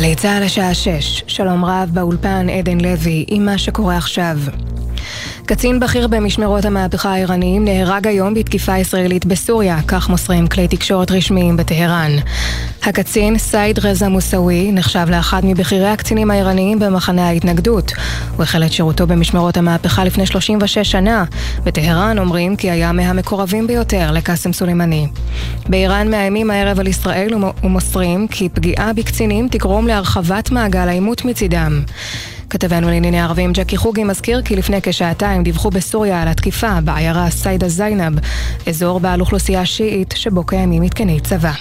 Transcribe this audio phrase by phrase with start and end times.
[0.00, 4.36] גלי צה"ל השעה 6, שלום רב באולפן עדן לוי, עם מה שקורה עכשיו.
[5.52, 11.56] קצין בכיר במשמרות המהפכה האיראניים נהרג היום בתקיפה ישראלית בסוריה, כך מוסרים כלי תקשורת רשמיים
[11.56, 12.10] בטהרן.
[12.82, 17.92] הקצין, סייד רזה מוסאווי, נחשב לאחד מבכירי הקצינים האיראניים במחנה ההתנגדות.
[18.36, 21.24] הוא החל את שירותו במשמרות המהפכה לפני 36 שנה.
[21.64, 25.06] בטהרן אומרים כי היה מהמקורבים ביותר לקאסם סולימני.
[25.68, 31.82] באיראן מאיימים הערב על ישראל ומוסרים כי פגיעה בקצינים תגרום להרחבת מעגל העימות מצידם.
[32.50, 37.68] כתבנו לענייני ערבים ג'קי חוגי מזכיר כי לפני כשעתיים דיווחו בסוריה על התקיפה בעיירה סיידה
[37.68, 38.18] זיינב,
[38.66, 41.52] אזור בעל אוכלוסייה שיעית שבו קיימים מתקני צבא.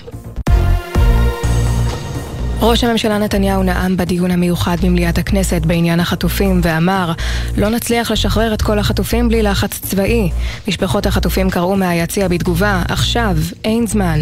[2.61, 7.11] ראש הממשלה נתניהו נאם בדיון המיוחד במליאת הכנסת בעניין החטופים ואמר
[7.57, 10.29] לא נצליח לשחרר את כל החטופים בלי לחץ צבאי.
[10.67, 14.19] משפחות החטופים קראו מהיציע בתגובה עכשיו אין זמן.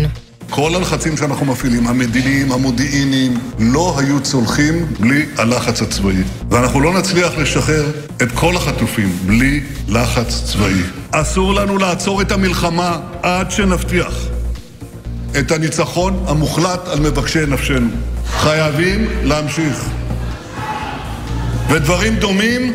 [0.49, 6.23] כל הלחצים שאנחנו מפעילים, המדיניים, המודיעיניים, לא היו צולחים בלי הלחץ הצבאי.
[6.51, 7.85] ואנחנו לא נצליח לשחרר
[8.21, 10.81] את כל החטופים בלי לחץ צבאי.
[11.11, 14.13] אסור לנו לעצור את המלחמה עד שנבטיח
[15.39, 17.89] את הניצחון המוחלט על מבקשי נפשנו.
[18.27, 19.85] חייבים להמשיך.
[21.69, 22.73] ודברים דומים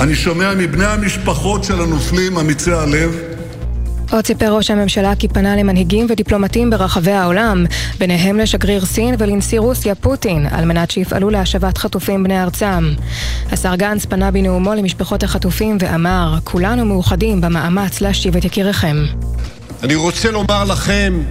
[0.00, 3.16] אני שומע מבני המשפחות של הנופלים אמיצי הלב
[4.10, 7.64] עוד סיפר ראש הממשלה כי פנה למנהיגים ודיפלומטים ברחבי העולם,
[7.98, 12.94] ביניהם לשגריר סין ולנשיא רוסיה פוטין, על מנת שיפעלו להשבת חטופים בני ארצם.
[13.52, 18.96] השר גנץ פנה בנאומו למשפחות החטופים ואמר, כולנו מאוחדים במאמץ להשיב את יקיריכם.
[19.82, 21.22] אני רוצה לומר לכם,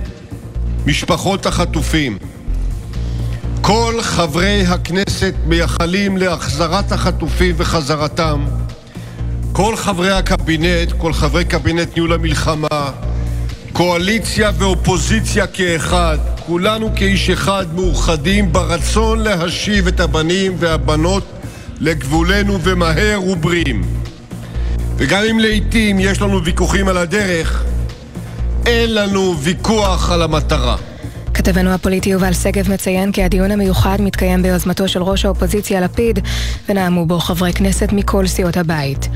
[0.86, 2.18] משפחות החטופים,
[3.62, 8.46] כל חברי הכנסת מייחלים להחזרת החטופים וחזרתם.
[9.56, 12.92] כל חברי הקבינט, כל חברי קבינט ניהול המלחמה,
[13.74, 21.24] קואליציה ואופוזיציה כאחד, כולנו כאיש אחד מאוחדים ברצון להשיב את הבנים והבנות
[21.80, 23.82] לגבולנו ומהר ובריאים.
[24.98, 27.64] וגם אם לעיתים יש לנו ויכוחים על הדרך,
[28.66, 30.76] אין לנו ויכוח על המטרה.
[31.36, 36.20] כתבנו הפוליטי יובל שגב מציין כי הדיון המיוחד מתקיים ביוזמתו של ראש האופוזיציה לפיד,
[36.70, 39.08] ונאמו בו חברי כנסת מכל סיעות הבית.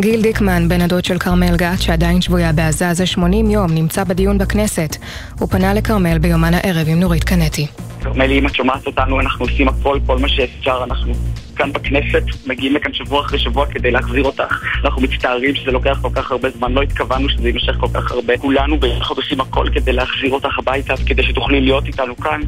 [0.00, 4.38] גיל דיקמן, בן הדוד של כרמל גת, שעדיין שבויה בעזה זה 80 יום, נמצא בדיון
[4.38, 4.96] בכנסת.
[5.38, 7.66] הוא פנה לכרמל ביומן הערב עם נורית קנטי.
[8.08, 11.12] כרמל, אם את שומעת אותנו, אנחנו עושים הכל, כל מה שאפשר, אנחנו
[11.56, 14.62] כאן בכנסת, מגיעים לכאן שבוע אחרי שבוע כדי להחזיר אותך.
[14.84, 18.38] אנחנו מצטערים שזה לוקח כל כך הרבה זמן, לא התכוונו שזה יימשך כל כך הרבה.
[18.38, 22.40] כולנו ביחד עושים הכל כדי להחזיר אותך הביתה, כדי שתוכלי להיות איתנו כאן.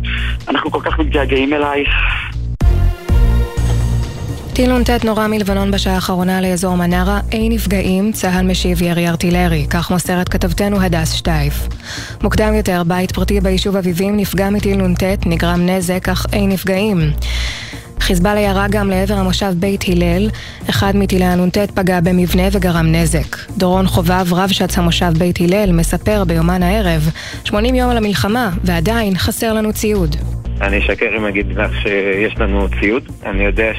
[0.48, 1.88] אנחנו כל כך מתגעגעים אלייך.
[4.60, 9.91] טיל נ"ט נורה מלבנון בשעה האחרונה לאזור מנרה, אין נפגעים, צה"ל משיב ירי ארטילרי, כך
[9.91, 11.69] מוסרת כתבתנו הדס שטייף.
[12.22, 17.12] מוקדם יותר, בית פרטי ביישוב אביבים נפגע מטיל נ"ט, נגרם נזק, אך אין נפגעים.
[18.10, 20.28] חיזבאללה ירה גם לעבר המושב בית הלל,
[20.71, 23.37] אחד מטילי הנ"ט פגע במבנה וגרם נזק.
[23.59, 27.10] דורון חובב, רב שץ המושב בית הלל, מספר ביומן הערב,
[27.44, 30.16] 80 יום על המלחמה, ועדיין חסר לנו ציוד.
[30.60, 33.03] אני אשקר אם אגיד לך שיש לנו ציוד.
[33.26, 33.72] אני יודע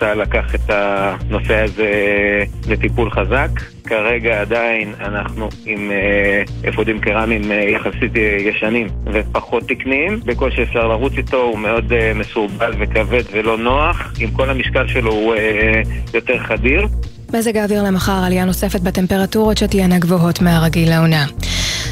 [0.00, 1.90] שצה"ל לקח את הנושא הזה
[2.68, 3.50] לטיפול חזק.
[3.84, 10.20] כרגע עדיין אנחנו עם אה, אפודים קרמיים אה, יחסית אה, ישנים ופחות תקניים.
[10.24, 14.12] בקושי אפשר לרוץ איתו, הוא מאוד מסורבל וכבד ולא נוח.
[14.18, 15.34] עם כל המשקל שלו הוא
[16.14, 16.86] יותר חדיר.
[17.34, 21.26] מזג האוויר למחר עלייה נוספת בטמפרטורות שתהיינה גבוהות מהרגיל לעונה.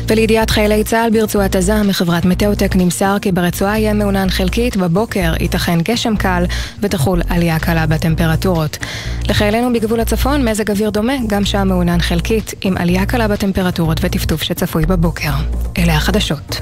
[0.09, 5.81] ולידיעת חיילי צה"ל ברצועת עזה מחברת מטאוטק נמסר כי ברצועה יהיה מעונן חלקית, בבוקר ייתכן
[5.81, 6.45] גשם קל
[6.81, 8.79] ותחול עלייה קלה בטמפרטורות.
[9.29, 14.43] לחיילינו בגבול הצפון מזג אוויר דומה, גם שם מעונן חלקית, עם עלייה קלה בטמפרטורות וטפטוף
[14.43, 15.31] שצפוי בבוקר.
[15.79, 16.61] אלה החדשות.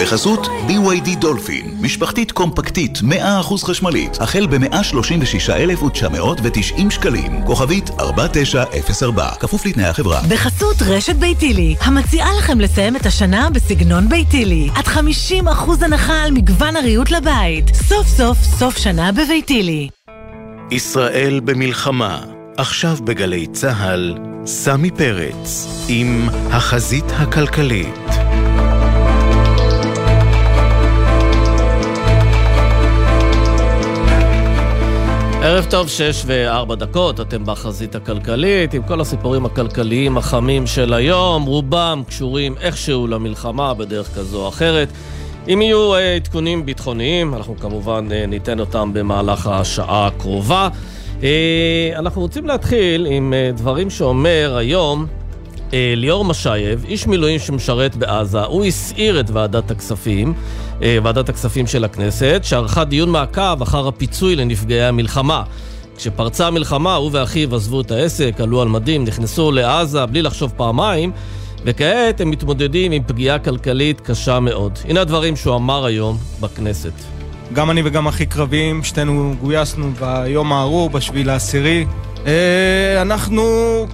[0.00, 3.02] בחסות BYD דולפין, משפחתית קומפקטית 100%
[3.64, 10.20] חשמלית, החל ב-136,990 שקלים, כוכבית 4904, כפוף לתנאי החברה.
[10.28, 14.98] בחסות רשת ביתילי, המציעה לכם לסיים את השנה בסגנון ביתילי, עד 50%
[15.80, 17.74] הנחה על מגוון הריהוט לבית.
[17.74, 19.88] סוף סוף סוף שנה בביתילי.
[20.70, 22.20] ישראל במלחמה,
[22.56, 24.14] עכשיו בגלי צה"ל,
[24.46, 28.03] סמי פרץ, עם החזית הכלכלית.
[35.46, 41.42] ערב טוב, שש וארבע דקות, אתם בחזית הכלכלית, עם כל הסיפורים הכלכליים החמים של היום,
[41.42, 44.88] רובם קשורים איכשהו למלחמה בדרך כזו או אחרת.
[45.48, 50.68] אם יהיו uh, עדכונים ביטחוניים, אנחנו כמובן uh, ניתן אותם במהלך השעה הקרובה.
[51.22, 55.06] אה, אנחנו רוצים להתחיל עם אה, דברים שאומר היום
[55.74, 58.40] אה, ליאור משייב, איש מילואים שמשרת בעזה.
[58.40, 60.34] הוא הסעיר את ועדת הכספים,
[60.80, 65.42] ועדת הכספים של הכנסת, שערכה דיון מעקב אחר הפיצוי לנפגעי המלחמה.
[65.96, 71.12] כשפרצה המלחמה, הוא ואחיו עזבו את העסק, עלו על מדים, נכנסו לעזה בלי לחשוב פעמיים,
[71.64, 74.78] וכעת הם מתמודדים עם פגיעה כלכלית קשה מאוד.
[74.84, 76.92] הנה הדברים שהוא אמר היום בכנסת.
[77.52, 81.86] גם אני וגם אחי קרביים, שתינו גויסנו ביום הארור, בשביל העשירי.
[82.26, 83.42] אה, אנחנו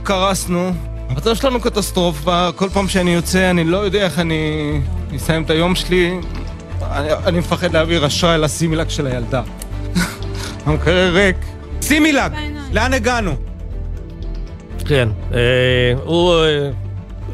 [0.02, 0.72] קרסנו,
[1.10, 4.72] המצב שלנו קטסטרופה, כל פעם שאני יוצא אני לא יודע איך אני
[5.16, 6.18] אסיים את היום שלי.
[6.82, 9.42] אני, אני מפחד להעביר אשראי לסימילק של הילדה.
[10.66, 11.36] המקרר ריק.
[11.82, 12.32] סימילק!
[12.72, 13.34] לאן הגענו?
[14.84, 15.38] כן, אה,
[16.04, 16.34] הוא...
[16.34, 16.70] אה,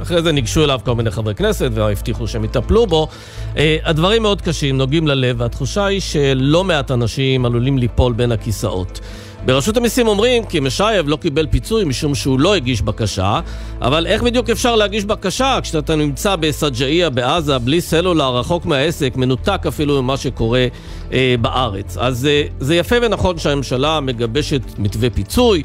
[0.02, 3.08] אחרי זה ניגשו אליו כל מיני חברי כנסת והבטיחו שהם יטפלו בו.
[3.56, 9.00] אה, הדברים מאוד קשים, נוגעים ללב, והתחושה היא שלא מעט אנשים עלולים ליפול בין הכיסאות.
[9.46, 13.40] ברשות המיסים אומרים כי בושייב לא קיבל פיצוי משום שהוא לא הגיש בקשה,
[13.80, 19.66] אבל איך בדיוק אפשר להגיש בקשה כשאתה נמצא בסג'איה בעזה, בלי סלולר, רחוק מהעסק, מנותק
[19.68, 20.66] אפילו ממה שקורה
[21.12, 21.96] אה, בארץ?
[22.00, 25.62] אז אה, זה יפה ונכון שהממשלה מגבשת מתווה פיצוי,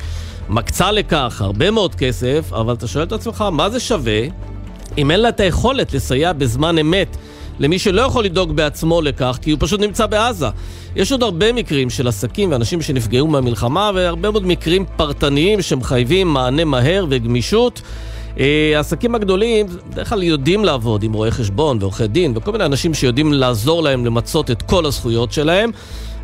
[0.49, 4.21] מקצה לכך הרבה מאוד כסף, אבל אתה שואל את עצמך, מה זה שווה
[4.97, 7.17] אם אין לה את היכולת לסייע בזמן אמת
[7.61, 10.47] למי שלא יכול לדאוג בעצמו לכך, כי הוא פשוט נמצא בעזה.
[10.95, 16.65] יש עוד הרבה מקרים של עסקים ואנשים שנפגעו מהמלחמה, והרבה מאוד מקרים פרטניים שמחייבים מענה
[16.65, 17.81] מהר וגמישות.
[18.39, 22.93] אה, העסקים הגדולים בדרך כלל יודעים לעבוד עם רואי חשבון ועורכי דין וכל מיני אנשים
[22.93, 25.71] שיודעים לעזור להם למצות את כל הזכויות שלהם,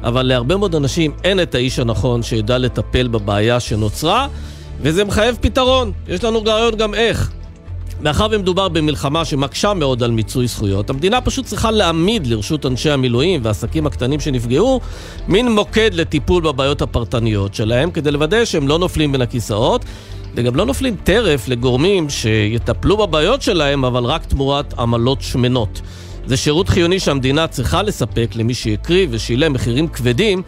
[0.04, 4.28] אבל להרבה מאוד אנשים אין את האיש הנכון שידע לטפל בבעיה שנוצרה,
[4.82, 5.92] וזה מחייב פתרון.
[6.08, 7.32] יש לנו רעיון גם איך.
[8.02, 13.40] מאחר ומדובר במלחמה שמקשה מאוד על מיצוי זכויות, המדינה פשוט צריכה להעמיד לרשות אנשי המילואים
[13.44, 14.82] והעסקים הקטנים שנפגעו
[15.28, 19.86] מין מוקד לטיפול בבעיות הפרטניות שלהם, כדי לוודא שהם לא נופלים בין הכיסאות,
[20.36, 25.82] וגם לא נופלים טרף לגורמים שיטפלו בבעיות שלהם, אבל רק תמורת עמלות שמנות.
[26.26, 30.42] זה שירות חיוני שהמדינה צריכה לספק למי שהקריב ושילם מחירים כבדים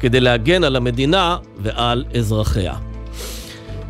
[0.00, 2.93] כדי להגן על המדינה ועל אזרחיה.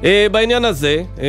[0.05, 1.21] Uh, בעניין הזה, uh,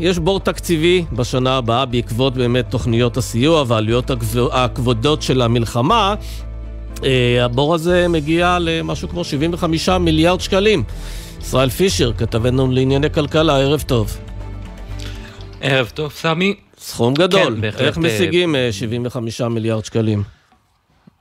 [0.00, 4.10] יש בור תקציבי בשנה הבאה בעקבות באמת תוכניות הסיוע והעלויות
[4.52, 6.14] הכבודות של המלחמה.
[6.96, 7.02] Uh,
[7.42, 10.84] הבור הזה מגיע למשהו כמו 75 מיליארד שקלים.
[11.40, 14.16] ישראל פישר, כתבנו לענייני כלכלה, ערב טוב.
[15.60, 16.54] ערב טוב, סמי.
[16.78, 17.54] סכום גדול.
[17.54, 17.80] כן, בהחלט.
[17.80, 20.35] איך משיגים 75 מיליארד שקלים?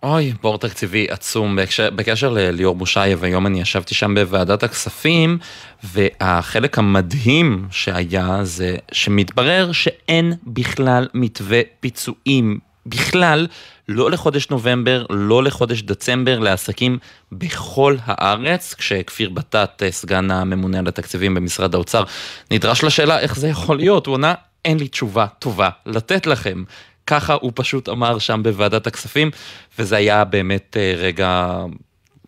[0.03, 1.55] אוי, בור תקציבי עצום.
[1.55, 5.37] בקשר, בקשר לליאור בושייב, היום אני ישבתי שם בוועדת הכספים,
[5.83, 12.59] והחלק המדהים שהיה זה שמתברר שאין בכלל מתווה פיצויים.
[12.85, 13.47] בכלל,
[13.89, 16.97] לא לחודש נובמבר, לא לחודש דצמבר, לעסקים
[17.31, 22.03] בכל הארץ, כשכפיר בטט, סגן הממונה על התקציבים במשרד האוצר,
[22.51, 24.33] נדרש לשאלה איך זה יכול להיות, הוא ענה,
[24.65, 26.63] אין לי תשובה טובה לתת לכם.
[27.07, 29.31] ככה הוא פשוט אמר שם בוועדת הכספים,
[29.79, 31.59] וזה היה באמת אה, רגע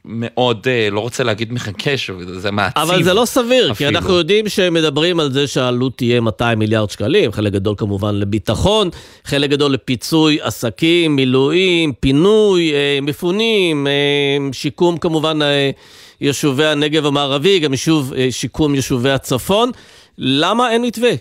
[0.06, 2.84] מאוד, אה, לא רוצה להגיד מחקש, זה מעציב.
[2.84, 3.76] אבל זה לא סביר, אפילו.
[3.76, 8.90] כי אנחנו יודעים שמדברים על זה שהעלות תהיה 200 מיליארד שקלים, חלק גדול כמובן לביטחון,
[9.26, 13.88] חלק גדול לפיצוי עסקים, מילואים, פינוי, אה, מפונים,
[14.52, 15.40] שיקום כמובן
[16.22, 19.72] יישובי הנגב המערבי, גם יישוב, שיקום יישובי הצפון.
[20.18, 21.12] למה אין מתווה?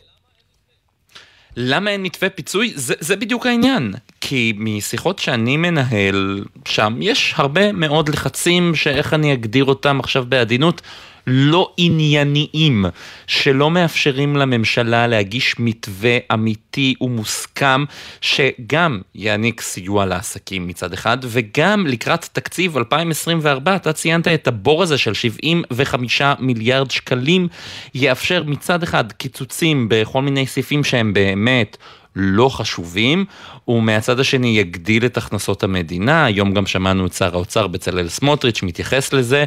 [1.57, 2.73] למה אין מתווה פיצוי?
[2.75, 3.93] זה, זה בדיוק העניין.
[4.21, 10.83] כי משיחות שאני מנהל שם, יש הרבה מאוד לחצים שאיך אני אגדיר אותם עכשיו בעדינות,
[11.27, 12.85] לא ענייניים,
[13.27, 17.85] שלא מאפשרים לממשלה להגיש מתווה אמיתי ומוסכם,
[18.21, 24.99] שגם יעניק סיוע לעסקים מצד אחד, וגם לקראת תקציב 2024, אתה ציינת את הבור הזה
[24.99, 27.49] של 75 מיליארד שקלים,
[27.95, 31.77] יאפשר מצד אחד קיצוצים בכל מיני סעיפים שהם באמת
[32.17, 33.25] לא חשובים,
[33.69, 36.25] ומהצד השני יגדיל את הכנסות המדינה.
[36.25, 39.45] היום גם שמענו את שר האוצר בצלאל סמוטריץ' מתייחס לזה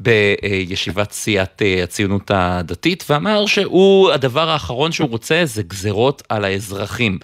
[0.00, 7.18] בישיבת סיעת אה, הציונות הדתית, ואמר שהוא, הדבר האחרון שהוא רוצה זה גזרות על האזרחים.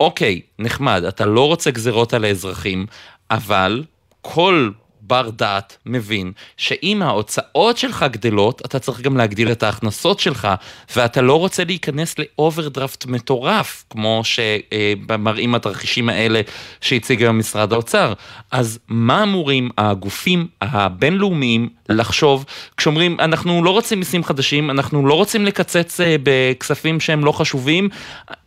[0.00, 2.86] אוקיי, נחמד, אתה לא רוצה גזרות על האזרחים,
[3.30, 3.84] אבל
[4.20, 4.70] כל
[5.06, 10.48] בר דעת מבין שאם ההוצאות שלך גדלות, אתה צריך גם להגדיל את ההכנסות שלך,
[10.96, 16.40] ואתה לא רוצה להיכנס לאוברדרפט מטורף, כמו שמראים התרחישים האלה
[16.80, 18.12] שהציג היום משרד האוצר.
[18.50, 22.44] אז מה אמורים הגופים הבינלאומיים לחשוב
[22.76, 27.88] כשאומרים, אנחנו לא רוצים מיסים חדשים, אנחנו לא רוצים לקצץ אה, בכספים שהם לא חשובים,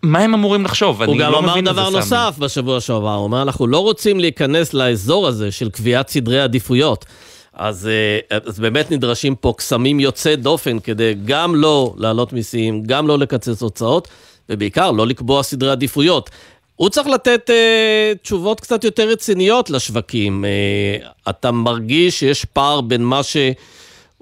[0.05, 1.01] מה הם אמורים לחשוב?
[1.01, 5.27] הוא גם לא אמר דבר נוסף בשבוע שעבר, הוא אומר, אנחנו לא רוצים להיכנס לאזור
[5.27, 7.05] הזה של קביעת סדרי עדיפויות.
[7.53, 7.89] אז,
[8.31, 13.17] אה, אז באמת נדרשים פה קסמים יוצאי דופן כדי גם לא להעלות מיסים, גם לא
[13.19, 14.07] לקצץ הוצאות,
[14.49, 16.29] ובעיקר לא לקבוע סדרי עדיפויות.
[16.75, 20.45] הוא צריך לתת אה, תשובות קצת יותר רציניות לשווקים.
[20.45, 23.23] אה, אתה מרגיש שיש פער בין מה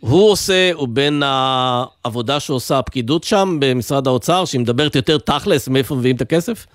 [0.05, 6.15] שהוא עושה ובין העבודה שעושה הפקידות שם במשרד האוצר, שהיא מדברת יותר תכלס מאיפה מביאים
[6.15, 6.65] את הכסף?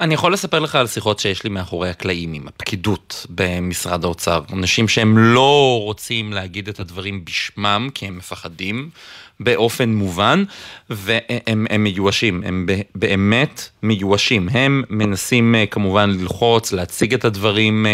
[0.00, 4.42] אני יכול לספר לך על שיחות שיש לי מאחורי הקלעים עם הפקידות במשרד האוצר.
[4.52, 8.90] אנשים שהם לא רוצים להגיד את הדברים בשמם כי הם מפחדים.
[9.40, 10.44] באופן מובן,
[10.90, 14.48] והם הם מיואשים, הם באמת מיואשים.
[14.52, 17.90] הם מנסים אה, כמובן ללחוץ, להציג את הדברים אה,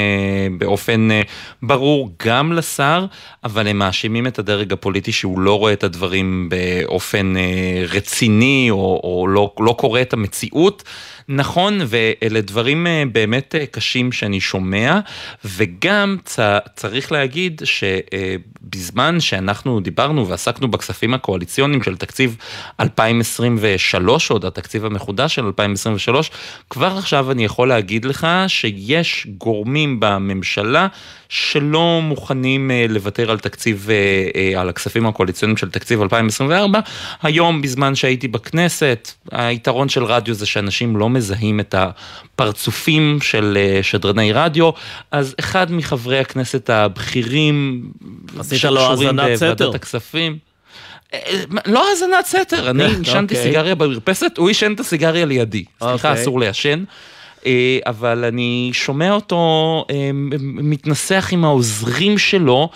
[0.58, 1.22] באופן אה,
[1.62, 3.06] ברור גם לשר,
[3.44, 7.34] אבל הם מאשימים את הדרג הפוליטי שהוא לא רואה את הדברים באופן
[7.88, 10.82] רציני, או, או לא, לא קורא את המציאות.
[11.28, 15.00] נכון, ואלה דברים באמת קשים שאני שומע,
[15.44, 16.40] וגם צ,
[16.74, 22.36] צריך להגיד שבזמן שאנחנו דיברנו ועסקנו בכספים הקואליציוניים, של תקציב
[22.80, 26.30] 2023, עוד התקציב המחודש של 2023,
[26.70, 30.86] כבר עכשיו אני יכול להגיד לך שיש גורמים בממשלה
[31.32, 36.80] שלא מוכנים אה, לוותר על תקציב, אה, אה, על הכספים הקואליציוניים של תקציב 2024.
[37.22, 44.32] היום, בזמן שהייתי בכנסת, היתרון של רדיו זה שאנשים לא מזהים את הפרצופים של שדרני
[44.32, 44.70] רדיו,
[45.10, 47.82] אז אחד מחברי הכנסת הבכירים,
[48.38, 49.70] עשית לו האזנת סתר.
[49.74, 50.38] הכספים,
[51.66, 53.42] לא האזנת סתר, אני עישנתי אוקיי.
[53.42, 55.64] סיגריה במרפסת, הוא עישן את הסיגריה לידי.
[55.78, 56.22] סליחה, אוקיי.
[56.22, 56.84] אסור לעשן.
[57.46, 60.10] אה, אבל אני שומע אותו אה,
[60.42, 62.70] מתנסח עם העוזרים שלו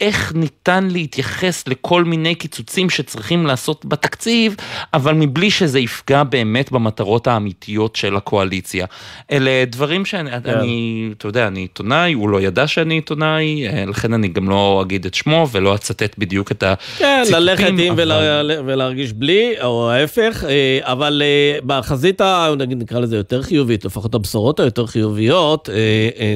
[0.00, 4.56] איך ניתן להתייחס לכל מיני קיצוצים שצריכים לעשות בתקציב,
[4.94, 8.86] אבל מבלי שזה יפגע באמת במטרות האמיתיות של הקואליציה.
[9.32, 10.40] אלה דברים שאני, yeah.
[10.40, 10.50] כן.
[10.50, 14.82] אני, אתה יודע, אני עיתונאי, הוא לא ידע שאני עיתונאי, אה, לכן אני גם לא
[14.86, 16.98] אגיד את שמו ולא אצטט בדיוק את הציטוטים.
[16.98, 18.02] כן, ללכת עם אבל...
[18.02, 22.20] ולה, ולהרגיש בלי, או ההפך, אה, אבל אה, בחזית,
[22.58, 25.68] נגיד נקרא לזה יותר חיובית, לפחות הבשורות היותר חיוביות,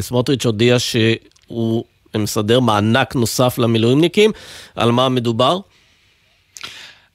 [0.00, 1.84] סמוטריץ' הודיע שהוא...
[2.18, 4.32] מסדר מענק נוסף למילואימניקים.
[4.74, 5.58] על מה מדובר?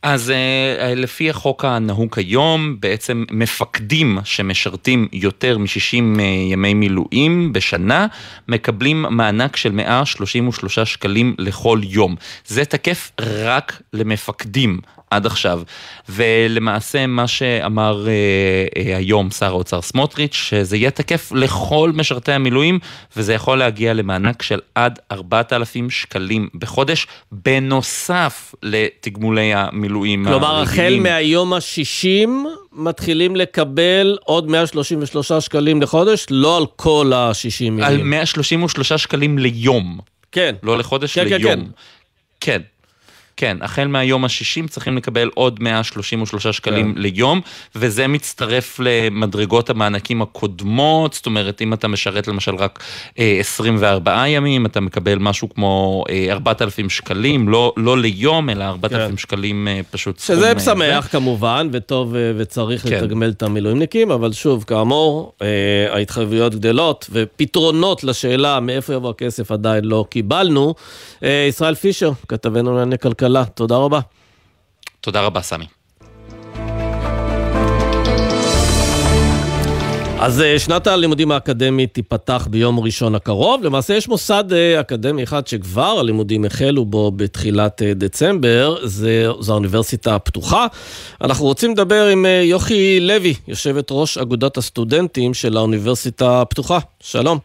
[0.01, 8.07] אז uh, לפי החוק הנהוג היום, בעצם מפקדים שמשרתים יותר מ-60 uh, ימי מילואים בשנה,
[8.47, 12.15] מקבלים מענק של 133 שקלים לכל יום.
[12.45, 14.79] זה תקף רק למפקדים.
[15.11, 15.61] עד עכשיו.
[16.09, 18.13] ולמעשה מה שאמר אה,
[18.77, 22.79] אה, היום שר האוצר סמוטריץ', שזה יהיה תקף לכל משרתי המילואים,
[23.17, 31.53] וזה יכול להגיע למענק של עד 4,000 שקלים בחודש, בנוסף לתגמולי המילואים כלומר, החל מהיום
[31.53, 32.29] ה-60
[32.73, 37.83] מתחילים לקבל עוד 133 שקלים לחודש, לא על כל ה-60 מילים.
[37.83, 39.99] על 133 שקלים ליום.
[40.31, 40.55] כן.
[40.63, 41.41] לא לחודש, כן, ליום.
[41.41, 41.65] כן, כן.
[42.39, 42.61] כן.
[43.39, 47.01] כן, החל מהיום ה-60 צריכים לקבל עוד 133 שקלים כן.
[47.01, 47.41] ליום,
[47.75, 52.79] וזה מצטרף למדרגות המענקים הקודמות, זאת אומרת, אם אתה משרת למשל רק
[53.19, 59.09] אה, 24 ימים, אתה מקבל משהו כמו אה, 4,000 שקלים, לא, לא ליום, אלא 4,000
[59.09, 59.17] כן.
[59.17, 60.35] שקלים אה, פשוט סכום.
[60.35, 63.03] שזה משמח אה, כמובן, וטוב אה, וצריך כן.
[63.03, 65.47] לתגמל את המילואימניקים, אבל שוב, כאמור, אה,
[65.91, 70.73] ההתחייבויות גדלות, ופתרונות לשאלה מאיפה יבוא הכסף עדיין לא קיבלנו.
[71.23, 73.28] אה, ישראל פישר, כתבנו לענייני כלכלה.
[73.37, 73.45] הכלכלה.
[73.45, 73.99] תודה רבה.
[75.01, 75.65] תודה רבה, סמי.
[80.21, 83.63] אז אה, שנת הלימודים האקדמית תיפתח ביום ראשון הקרוב.
[83.63, 89.53] למעשה יש מוסד אה, אקדמי אחד שכבר הלימודים החלו בו בתחילת אה, דצמבר, זה, זו
[89.53, 90.65] האוניברסיטה הפתוחה.
[91.21, 96.77] אנחנו רוצים לדבר עם יוכי לוי, יושבת ראש אגודת הסטודנטים של האוניברסיטה הפתוחה.
[96.99, 97.37] שלום.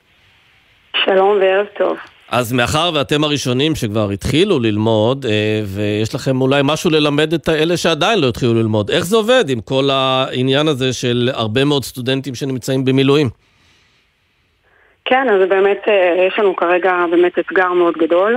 [1.05, 2.14] שלום וערב טוב.
[2.37, 7.77] אז מאחר ואתם הראשונים שכבר התחילו ללמוד, אה, ויש לכם אולי משהו ללמד את אלה
[7.77, 12.35] שעדיין לא התחילו ללמוד, איך זה עובד עם כל העניין הזה של הרבה מאוד סטודנטים
[12.35, 13.29] שנמצאים במילואים?
[15.05, 18.37] כן, אז באמת אה, יש לנו כרגע באמת אתגר מאוד גדול.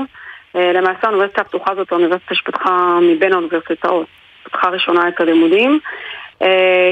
[0.55, 4.07] אה, למעשה האוניברסיטה הפתוחה זאת האוניברסיטה שפתחה מבין האוניברסיטאות,
[4.43, 5.79] פתחה ראשונה את הלימודים.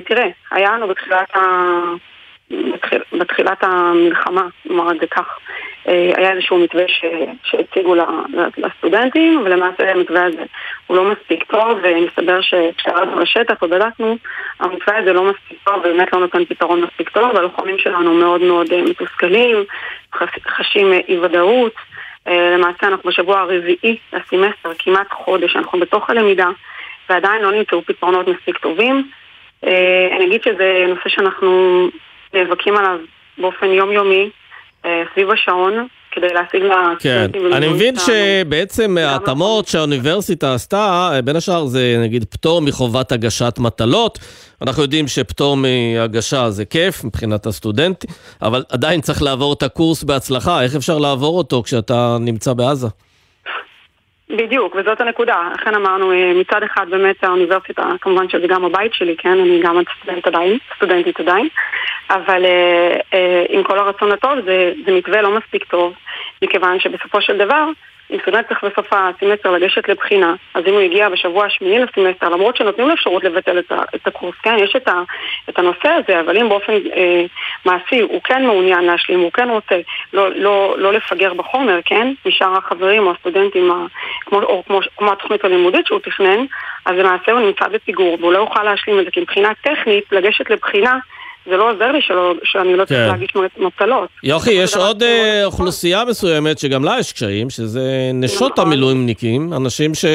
[0.05, 1.39] תראה, היה לנו בתחילת, ה...
[2.51, 3.01] בתחיל...
[3.13, 5.39] בתחילת המלחמה, נאמר את זה כך,
[5.87, 7.05] אה, היה איזשהו מתווה ש...
[7.43, 7.95] שהציגו
[8.57, 10.43] לסטודנטים, ולמעשה המתווה הזה
[10.87, 14.17] הוא לא מספיק טוב, ומסתבר שכשירדנו לשטח ובדקנו,
[14.59, 18.71] המתווה הזה לא מספיק טוב, ובאמת לא נותן פתרון מספיק טוב, והלוחמים שלנו מאוד מאוד
[18.73, 19.63] אה, מתוסכלים,
[20.47, 21.73] חשים אה, אי ודאות.
[22.27, 26.49] למעשה אנחנו בשבוע הרביעי לסמסטר, כמעט חודש, אנחנו בתוך הלמידה,
[27.09, 29.09] ועדיין לא נמצאו פתרונות מספיק טובים.
[30.11, 31.89] אני אגיד שזה נושא שאנחנו
[32.36, 32.98] נאבקים עליו
[33.38, 34.30] באופן יומיומי.
[34.86, 36.63] אה, סביב השעון, כדי להשיג
[37.00, 44.20] כן, אני מבין שבעצם ההתאמות שהאוניברסיטה עשתה, בין השאר זה נגיד פטור מחובת הגשת מטלות.
[44.62, 48.06] אנחנו יודעים שפטור מהגשה זה כיף מבחינת הסטודנט,
[48.42, 50.63] אבל עדיין צריך לעבור את הקורס בהצלחה.
[50.63, 52.88] איך אפשר לעבור אותו כשאתה נמצא בעזה?
[54.29, 55.50] בדיוק, וזאת הנקודה.
[55.53, 59.39] לכן אמרנו, אה, מצד אחד באמת האוניברסיטה, כמובן שזה גם הבית שלי, כן?
[59.39, 61.48] אני גם סטודנט עדיין, סטודנטית עדיין,
[62.10, 65.94] אבל אה, אה, עם כל הרצון הטוב זה, זה מתווה לא מספיק טוב,
[66.41, 67.65] מכיוון שבסופו של דבר
[68.21, 72.88] סטודנט צריך בסוף הסמסטר לגשת לבחינה, אז אם הוא הגיע בשבוע השמיני לסמסטר, למרות שנותנים
[72.88, 74.93] לו אפשרות לבטל את, את הקורס, כן, יש את, ה,
[75.50, 77.25] את הנושא הזה, אבל אם באופן אה,
[77.65, 79.75] מעשי הוא כן מעוניין להשלים, הוא כן רוצה
[80.13, 83.85] לא, לא, לא לפגר בחומר, כן, משאר החברים או הסטודנטים, ה,
[84.25, 86.45] כמו, או כמו, כמו התוכנית הלימודית שהוא תכנן,
[86.85, 90.50] אז למעשה הוא נמצא בפיגור, והוא לא יוכל להשלים את זה, כי מבחינה טכנית, לגשת
[90.50, 90.97] לבחינה
[91.45, 93.07] זה לא עוזר לי שלא, שאני לא צריך כן.
[93.07, 94.09] להגיש מטלות.
[94.23, 95.05] יוכי, יש עוד uh,
[95.45, 97.81] אוכלוסייה מסוימת שגם לה יש קשיים, שזה
[98.13, 98.67] נשות נכון.
[98.67, 100.05] המילואימניקים, אנשים ש...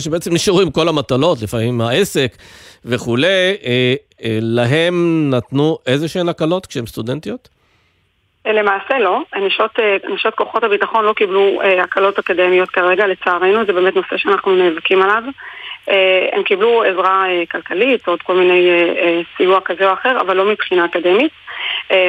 [0.00, 2.36] שבעצם נשארו עם כל המטלות, לפעמים העסק
[2.84, 3.64] וכולי, uh,
[4.18, 7.48] uh, להם נתנו איזה שהן הקלות כשהן סטודנטיות?
[8.46, 9.70] למעשה לא, נשות,
[10.14, 15.22] נשות כוחות הביטחון לא קיבלו הקלות אקדמיות כרגע, לצערנו, זה באמת נושא שאנחנו נאבקים עליו.
[15.90, 20.36] אה, הם קיבלו עזרה אה, כלכלית עוד כל מיני אה, סיוע כזה או אחר, אבל
[20.36, 21.32] לא מבחינה אקדמית.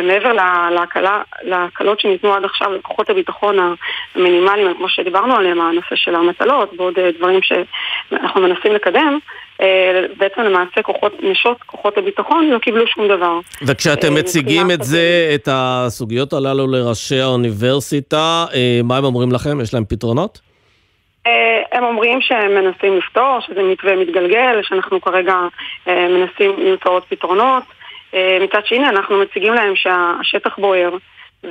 [0.04, 0.34] מעבר
[0.72, 3.76] להקלה, להקלות שניתנו עד עכשיו לכוחות הביטחון
[4.16, 9.18] המינימליים, כמו שדיברנו עליהם, הנושא של המטלות ועוד דברים שאנחנו מנסים לקדם,
[10.18, 13.40] בעצם למעשה כוחות, נשות כוחות הביטחון לא קיבלו שום דבר.
[13.68, 18.46] וכשאתם מציגים את זה, את הסוגיות הללו לראשי האוניברסיטה,
[18.84, 19.62] מה הם אומרים לכם?
[19.62, 20.45] יש להם פתרונות?
[21.28, 25.36] אה, הם אומרים שהם מנסים לפתור, שזה מתווה מתגלגל, שאנחנו כרגע
[25.88, 27.64] אה, מנסים למצוא עוד פתרונות.
[28.14, 30.90] אה, מצד שני, אנחנו מציגים להם שהשטח בוער.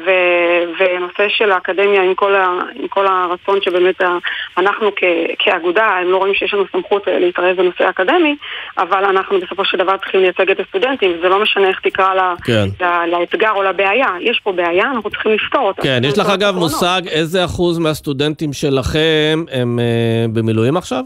[0.06, 4.18] ו- ונושא של האקדמיה עם כל, ה- עם כל הרצון שבאמת ה-
[4.58, 5.04] אנחנו כ-
[5.38, 8.36] כאגודה, הם לא רואים שיש לנו סמכות אה, להתערב בנושא האקדמי,
[8.78, 12.34] אבל אנחנו בסופו של דבר צריכים לייצג את הסטודנטים, זה לא משנה איך תקרא לה,
[12.44, 12.66] כן.
[12.80, 15.82] לה, לאתגר או לבעיה, יש פה בעיה, אנחנו צריכים לפתור אותה.
[15.82, 21.04] כן, יש לך אגב מושג איזה אחוז מהסטודנטים שלכם הם uh, במילואים עכשיו?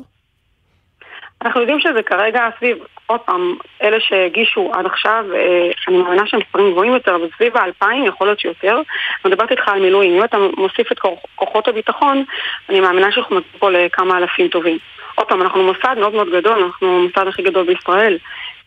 [1.43, 6.41] אנחנו יודעים שזה כרגע סביב, עוד פעם, אלה שהגישו עד עכשיו, אה, אני מאמינה שהם
[6.41, 8.75] מספרים גבוהים יותר, אבל סביב האלפיים, יכול להיות שיותר.
[8.75, 10.17] אני מדברת איתך על מילואים.
[10.17, 10.99] אם אתה מוסיף את
[11.35, 12.25] כוחות הביטחון,
[12.69, 14.79] אני מאמינה שאנחנו מגיעים פה לכמה אלפים טובים.
[15.15, 18.19] עוד פעם, אנחנו מוסד מאוד מאוד גדול, אנחנו המוסד הכי גדול בישראל.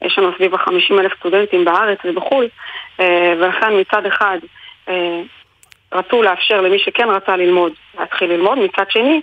[0.02, 2.48] יש לנו סביב ה-50 אלף סטודנטים בארץ ובחו"ל,
[3.00, 4.38] אה, ולכן מצד אחד
[4.90, 5.22] אה,
[5.94, 9.22] רצו לאפשר למי שכן רצה ללמוד, להתחיל ללמוד, מצד שני,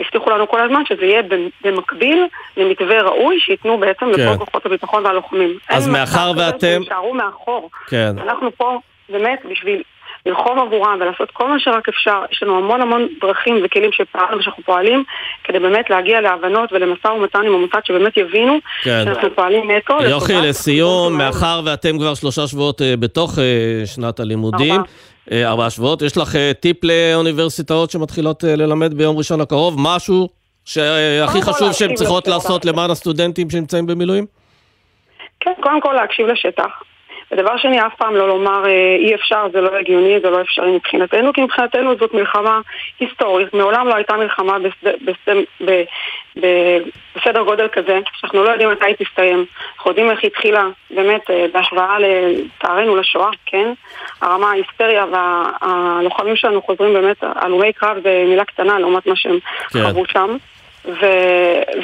[0.00, 1.22] הבטיחו לנו כל הזמן שזה יהיה
[1.64, 4.22] במקביל למתווה ראוי שייתנו בעצם כן.
[4.22, 5.58] לכל כוחות הביטחון והלוחמים.
[5.68, 6.80] אז מאחר ואתם...
[6.82, 7.70] יישארו מאחור.
[7.88, 8.14] כן.
[8.18, 9.82] אנחנו פה באמת בשביל
[10.26, 12.22] ללחום עבורם ולעשות כל מה שרק אפשר.
[12.32, 15.04] יש לנו המון המון דרכים וכלים שפעלנו ושאנחנו פועלים
[15.44, 19.02] כדי באמת להגיע להבנות ולמשא ומתן עם המוסד שבאמת יבינו כן.
[19.04, 20.02] שאנחנו פועלים נטו.
[20.02, 24.84] יוכי, לסיום, מאחר ואתם כבר שלושה שבועות אה, בתוך אה, שנת הלימודים, ארבע.
[25.32, 26.02] אה, ארבעה שבועות.
[26.02, 29.74] יש לך אה, טיפ לאוניברסיטאות שמתחילות אה, ללמד ביום ראשון הקרוב?
[29.78, 30.28] משהו
[30.64, 34.26] שהכי חשוב שהן צריכות לעשות למען הסטודנטים שנמצאים במילואים?
[35.40, 36.89] כן, קודם כל להקשיב לשטח.
[37.32, 38.66] ודבר שני, אף פעם לא לומר
[38.98, 42.60] אי אפשר, זה לא הגיוני, זה לא אפשרי מבחינתנו, כי מבחינתנו זאת מלחמה
[43.00, 43.54] היסטורית.
[43.54, 44.90] מעולם לא הייתה מלחמה בסד...
[45.04, 45.40] בסד...
[47.16, 49.44] בסדר גודל כזה, שאנחנו לא יודעים מתי היא תסתיים.
[49.76, 53.72] אנחנו יודעים איך היא התחילה, באמת, אה, בהשוואה לצערנו לשואה, כן?
[54.20, 59.38] הרמה, ההיסטריה והלוחמים שלנו חוזרים באמת, הלומי קרב זה מילה קטנה לעומת מה שהם
[59.72, 59.92] כן.
[59.92, 60.36] חוו שם.
[60.84, 61.06] ו,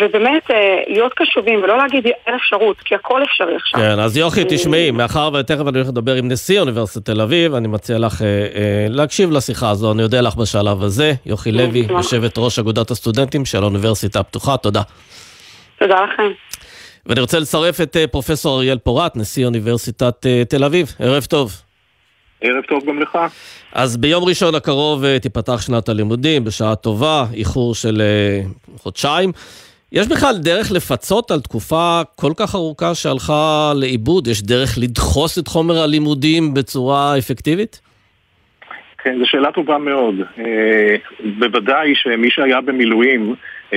[0.00, 3.80] ובאמת אה, להיות קשובים ולא להגיד אין אפשרות, כי הכל אפשרי עכשיו.
[3.80, 7.54] כן, אז יוכי, אה, תשמעי, מאחר ותכף אני הולך לדבר עם נשיא אוניברסיטת תל אביב,
[7.54, 11.12] אני מציע לך אה, אה, להקשיב לשיחה הזו, אני אודה לך בשלב הזה.
[11.26, 14.82] יוכי לוי, יושבת ראש אגודת הסטודנטים של האוניברסיטה הפתוחה, תודה.
[15.78, 16.30] תודה לכם.
[17.06, 20.94] ואני רוצה לצרף את פרופסור אריאל פורט, נשיא אוניברסיטת תל אביב.
[20.98, 21.65] ערב טוב.
[22.40, 23.18] ערב טוב גם לך.
[23.72, 28.40] אז ביום ראשון הקרוב אה, תיפתח שנת הלימודים, בשעה טובה, איחור של אה,
[28.76, 29.32] חודשיים.
[29.92, 34.26] יש בכלל דרך לפצות על תקופה כל כך ארוכה שהלכה לאיבוד?
[34.26, 37.80] יש דרך לדחוס את חומר הלימודים בצורה אפקטיבית?
[38.98, 40.14] כן, זו שאלה טובה מאוד.
[40.38, 40.96] אה,
[41.38, 43.34] בוודאי שמי שהיה במילואים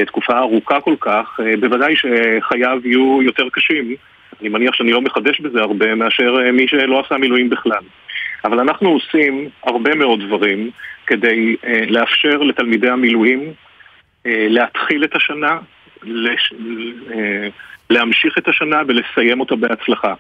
[0.08, 3.96] תקופה ארוכה כל כך, בוודאי שחייו יהיו יותר קשים.
[4.42, 7.84] אני מניח שאני לא מחדש בזה הרבה מאשר מי שלא עשה מילואים בכלל.
[8.46, 10.72] אבל אנחנו עושים הרבה מאוד דברים
[11.08, 13.54] כדי אה, לאפשר לתלמידי המילואים
[14.26, 15.60] אה, להתחיל את השנה,
[16.04, 16.54] לש,
[17.14, 17.48] אה,
[17.90, 20.14] להמשיך את השנה ולסיים אותה בהצלחה.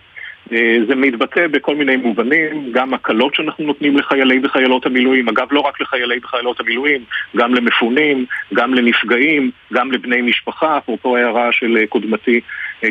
[0.51, 5.59] אה, זה מתבטא בכל מיני מובנים, גם הקלות שאנחנו נותנים לחיילי וחיילות המילואים, אגב לא
[5.59, 7.03] רק לחיילי וחיילות המילואים,
[7.35, 12.41] גם למפונים, גם לנפגעים, גם לבני משפחה, אפרופו ההערה של אה, קודמתי,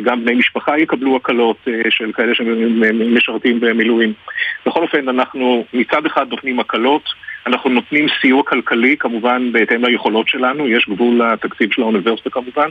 [0.03, 4.12] גם בני משפחה יקבלו הקלות של כאלה שמשרתים במילואים.
[4.66, 7.03] בכל אופן, אנחנו מצד אחד נותנים הקלות,
[7.46, 12.68] אנחנו נותנים סיוע כלכלי, כמובן בהתאם ליכולות שלנו, יש גבול לתקציב של האוניברסיטה כמובן.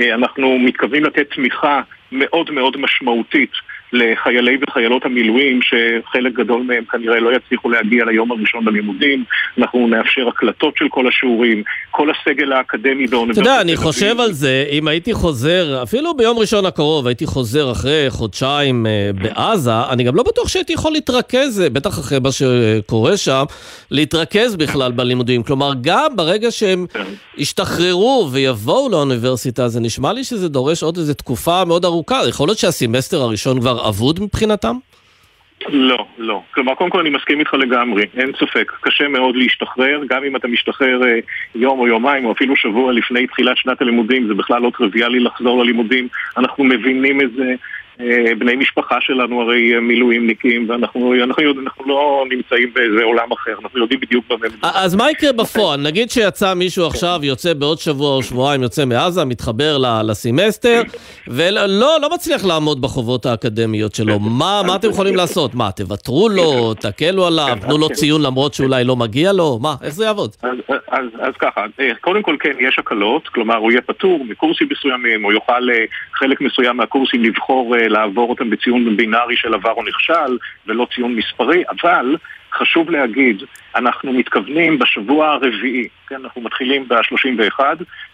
[0.00, 1.80] אנחנו מתכוונים לתת תמיכה
[2.12, 3.52] מאוד מאוד משמעותית
[3.92, 9.24] לחיילי וחיילות המילואים, שחלק גדול מהם כנראה לא יצליחו להגיע ליום הראשון בלימודים.
[9.58, 13.42] אנחנו נאפשר הקלטות של כל השיעורים, כל הסגל האקדמי באוניברסיטה.
[13.42, 17.72] אתה יודע, אני חושב על זה, אם הייתי חוזר, אפילו ביום ראשון הקרוב, הייתי חוזר
[17.72, 22.32] אחרי חודשיים אה, בעזה, אני גם לא בטוח שהייתי יכול להתרכז, אה, בטח אחרי מה
[22.32, 23.44] שקורה שם,
[23.90, 25.42] להתרכז בכלל בלימודים.
[25.42, 26.86] כלומר, גם ברגע שהם
[27.38, 32.20] ישתחררו ויבואו לאוניברסיטה, זה נשמע לי שזה דורש עוד איזו תקופה מאוד ארוכה.
[32.28, 34.76] יכול להיות שהסמסטר הראשון כבר אבוד מבחינתם?
[35.68, 36.42] לא, לא.
[36.54, 38.72] כלומר, קודם כל אני מסכים איתך לגמרי, אין ספק.
[38.80, 41.18] קשה מאוד להשתחרר, גם אם אתה משתחרר אה,
[41.54, 45.62] יום או יומיים או אפילו שבוע לפני תחילת שנת הלימודים, זה בכלל לא טריוויאלי לחזור
[45.64, 46.08] ללימודים.
[46.36, 47.54] אנחנו מבינים את זה,
[48.38, 54.00] בני משפחה שלנו הרי מילואימניקים, ואנחנו אנחנו, אנחנו לא נמצאים באיזה עולם אחר, אנחנו יודעים
[54.00, 54.68] בדיוק במה מדובר.
[54.74, 55.80] אז מה יקרה בפועל?
[55.80, 60.82] נגיד שיצא מישהו עכשיו, יוצא בעוד שבוע או שבועיים, יוצא מעזה, מתחבר לסמסטר,
[61.28, 61.66] ולא
[62.02, 64.18] לא מצליח לעמוד בחובות האקדמיות שלו.
[64.18, 65.54] מה, מה אתם יכולים לעשות?
[65.54, 69.58] מה, תוותרו לו, תקלו עליו, תנו לו ציון למרות שאולי לא מגיע לו?
[69.62, 70.30] מה, איך זה יעבוד?
[70.42, 70.56] אז,
[70.88, 75.22] אז, אז ככה, אה, קודם כל כן, יש הקלות, כלומר הוא יהיה פטור מקורסים מסוימים,
[75.22, 75.84] הוא יוכל אה,
[76.14, 81.62] חלק מסוים מהקורסים לבחור לעבור אותם בציון בינארי של עבר או נכשל, ולא ציון מספרי,
[81.70, 82.16] אבל
[82.54, 83.42] חשוב להגיד,
[83.76, 87.60] אנחנו מתכוונים בשבוע הרביעי, כן, אנחנו מתחילים ב-31,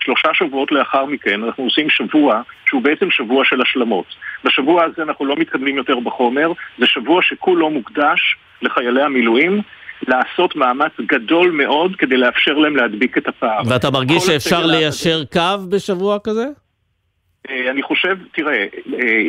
[0.04, 4.06] שלושה שבועות לאחר מכן אנחנו עושים שבוע שהוא בעצם שבוע של השלמות.
[4.44, 9.62] בשבוע הזה אנחנו לא מתקדמים יותר בחומר, זה שבוע שכולו מוקדש לחיילי המילואים,
[10.08, 13.62] לעשות מאמץ גדול מאוד כדי לאפשר להם להדביק את הפער.
[13.68, 16.44] ואתה מרגיש שאפשר ליישר קו בשבוע כזה?
[17.50, 18.66] אה, אני חושב, תראה,
[19.00, 19.22] אה,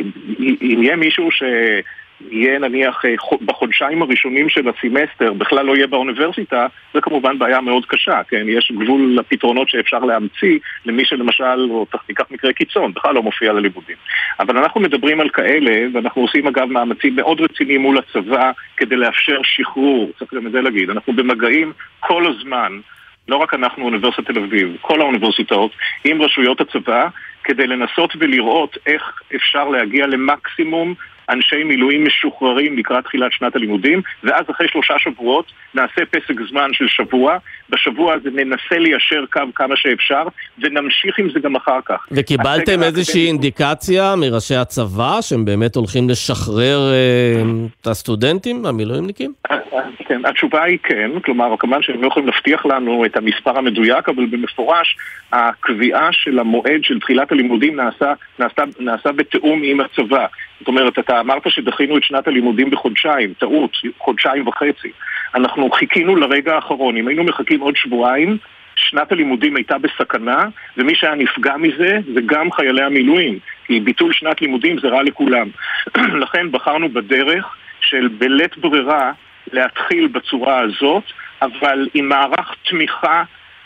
[0.62, 7.00] אם יהיה מישהו שיהיה נניח אה, בחודשיים הראשונים של הסמסטר בכלל לא יהיה באוניברסיטה, זה
[7.00, 8.44] כמובן בעיה מאוד קשה, כן?
[8.48, 13.96] יש גבול לפתרונות שאפשר להמציא למי שלמשל, או תיקח מקרה קיצון, בכלל לא מופיע ללימודים.
[14.40, 19.40] אבל אנחנו מדברים על כאלה, ואנחנו עושים אגב מאמצים מאוד רציניים מול הצבא כדי לאפשר
[19.42, 22.80] שחרור, צריך גם את זה להגיד, אנחנו במגעים כל הזמן.
[23.28, 25.70] לא רק אנחנו, אוניברסיטת תל אביב, כל האוניברסיטאות,
[26.04, 27.08] עם רשויות הצבא,
[27.44, 29.02] כדי לנסות ולראות איך
[29.36, 30.94] אפשר להגיע למקסימום
[31.30, 36.88] אנשי מילואים משוחררים לקראת תחילת שנת הלימודים, ואז אחרי שלושה שבועות נעשה פסק זמן של
[36.88, 37.36] שבוע,
[37.70, 40.22] בשבוע הזה ננסה ליישר קו כמה שאפשר,
[40.58, 42.06] ונמשיך עם זה גם אחר כך.
[42.10, 47.42] וקיבלתם איזושהי אינדיקציה מראשי הצבא שהם באמת הולכים לשחרר אה,
[47.80, 49.32] את הסטודנטים, המילואימניקים?
[49.50, 53.58] אה, אה, כן, התשובה היא כן, כלומר, כמובן שהם לא יכולים להבטיח לנו את המספר
[53.58, 54.96] המדויק, אבל במפורש
[55.32, 60.26] הקביעה של המועד של תחילת הלימודים נעשה, נעשה, נעשה בתיאום עם הצבא.
[60.58, 64.90] זאת אומרת, אתה אמרת שדחינו את שנת הלימודים בחודשיים, טעות, חודשיים וחצי.
[65.34, 68.38] אנחנו חיכינו לרגע האחרון, אם היינו מחכים עוד שבועיים,
[68.76, 70.44] שנת הלימודים הייתה בסכנה,
[70.76, 75.48] ומי שהיה נפגע מזה זה גם חיילי המילואים, כי ביטול שנת לימודים זה רע לכולם.
[76.22, 79.12] לכן בחרנו בדרך של בלית ברירה
[79.52, 81.04] להתחיל בצורה הזאת,
[81.42, 83.22] אבל עם מערך תמיכה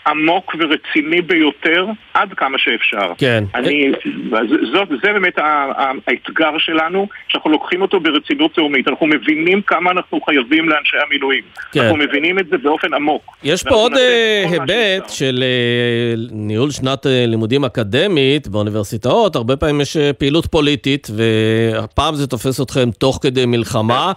[0.06, 3.12] עמוק ורציני ביותר עד כמה שאפשר.
[3.18, 3.44] כן.
[3.54, 3.92] אני,
[4.72, 5.38] זאת, זה באמת
[6.06, 8.88] האתגר שלנו, שאנחנו לוקחים אותו ברצינות לאומית.
[8.88, 11.42] אנחנו מבינים כמה אנחנו חייבים לאנשי המילואים.
[11.72, 11.80] כן.
[11.80, 13.36] אנחנו מבינים את זה באופן עמוק.
[13.42, 19.36] יש פה עוד אה, היבט של אה, ניהול שנת אה, לימודים אקדמית באוניברסיטאות.
[19.36, 24.12] הרבה פעמים יש פעילות פוליטית, והפעם זה תופס אתכם תוך כדי מלחמה.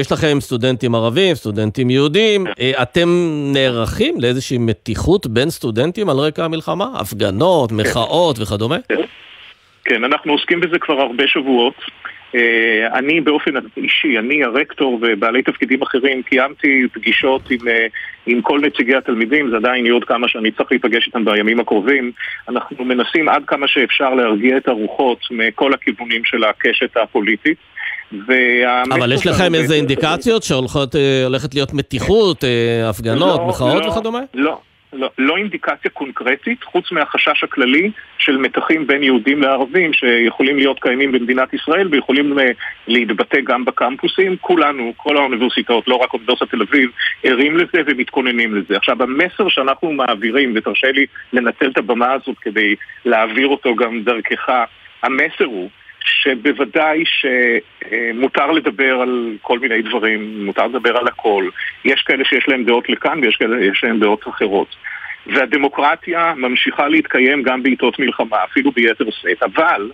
[0.00, 2.46] יש לכם סטודנטים ערבים, סטודנטים יהודים.
[2.82, 3.08] אתם
[3.52, 6.86] נערכים לאיזושהי מתיחות בין סטודנטים על רקע המלחמה?
[6.94, 7.76] הפגנות, כן.
[7.76, 8.76] מחאות וכדומה?
[9.84, 11.74] כן, אנחנו עוסקים בזה כבר הרבה שבועות.
[12.34, 17.86] אה, אני באופן אישי, אני הרקטור ובעלי תפקידים אחרים, קיימתי פגישות עם, אה,
[18.26, 22.12] עם כל נציגי התלמידים, זה עדיין יהיו עוד כמה שאני צריך להיפגש איתם בימים הקרובים.
[22.48, 27.58] אנחנו מנסים עד כמה שאפשר להרגיע את הרוחות מכל הכיוונים של הקשת הפוליטית.
[28.90, 32.44] אבל יש לכם איזה אינדיקציות שהולכת אה, להיות מתיחות,
[32.84, 34.20] הפגנות, לא, מחאות לא, וכדומה?
[34.34, 34.60] לא.
[34.94, 41.12] לא, לא אינדיקציה קונקרטית, חוץ מהחשש הכללי של מתחים בין יהודים לערבים שיכולים להיות קיימים
[41.12, 42.50] במדינת ישראל ויכולים אה,
[42.88, 44.36] להתבטא גם בקמפוסים.
[44.40, 46.90] כולנו, כל האוניברסיטאות, לא רק אוניברסיטת תל אביב,
[47.22, 48.76] ערים לזה ומתכוננים לזה.
[48.76, 54.48] עכשיו, המסר שאנחנו מעבירים, ותרשה לי לנצל את הבמה הזאת כדי להעביר אותו גם דרכך,
[55.02, 55.70] המסר הוא
[56.04, 61.48] שבוודאי שמותר לדבר על כל מיני דברים, מותר לדבר על הכל.
[61.84, 64.76] יש כאלה שיש להם דעות לכאן ויש כאלה שיש להם דעות אחרות.
[65.26, 69.42] והדמוקרטיה ממשיכה להתקיים גם בעיתות מלחמה, אפילו ביתר שאת.
[69.42, 69.90] אבל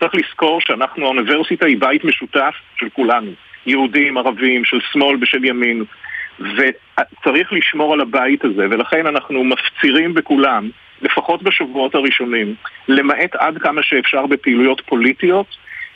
[0.00, 3.30] צריך לזכור שאנחנו, האוניברסיטה היא בית משותף של כולנו.
[3.66, 5.84] יהודים, ערבים, של שמאל ושל ימין.
[6.40, 10.70] וצריך לשמור על הבית הזה, ולכן אנחנו מפצירים בכולם,
[11.04, 12.54] לפחות בשבועות הראשונים,
[12.88, 15.46] למעט עד כמה שאפשר בפעילויות פוליטיות,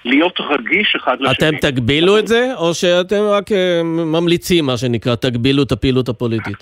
[0.04, 1.48] להיות רגיש אחד לשני.
[1.48, 6.56] אתם תגבילו את זה, או שאתם רק אה, ממליצים, מה שנקרא, תגבילו את הפעילות הפוליטית?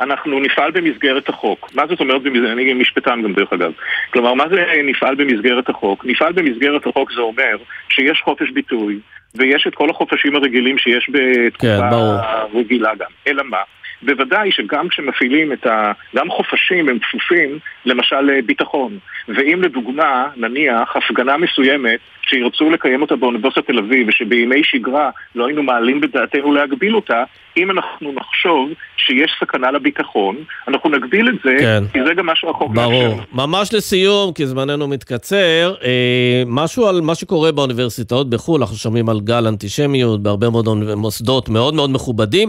[0.00, 1.70] אנחנו נפעל במסגרת החוק.
[1.74, 3.72] מה זאת אומרת, אני משפטן גם דרך אגב.
[4.12, 6.04] כלומר, מה זה נפעל במסגרת החוק?
[6.04, 7.56] נפעל במסגרת החוק זה אומר
[7.88, 8.98] שיש חופש ביטוי,
[9.34, 13.10] ויש את כל החופשים הרגילים שיש בתקופה כן, רגילה גם.
[13.26, 13.62] אלא מה?
[14.02, 15.92] בוודאי שגם כשמפעילים את ה...
[16.16, 18.98] גם חופשים הם כפופים למשל לביטחון.
[19.28, 25.62] ואם לדוגמה, נניח, הפגנה מסוימת שירצו לקיים אותה באוניברסיטת תל אביב ושבימי שגרה לא היינו
[25.62, 27.24] מעלים בדעתנו להגביל אותה,
[27.56, 30.36] אם אנחנו נחשוב שיש סכנה לביטחון,
[30.68, 31.84] אנחנו נגביל את זה, כן.
[31.92, 32.88] כי זה גם מה שהחוק מאפשר.
[32.88, 33.20] ברור.
[33.32, 39.20] ממש לסיום, כי זמננו מתקצר, אה, משהו על מה שקורה באוניברסיטאות בחו"ל, אנחנו שומעים על
[39.20, 42.48] גל אנטישמיות בהרבה מאוד מוסדות מאוד מאוד מכובדים.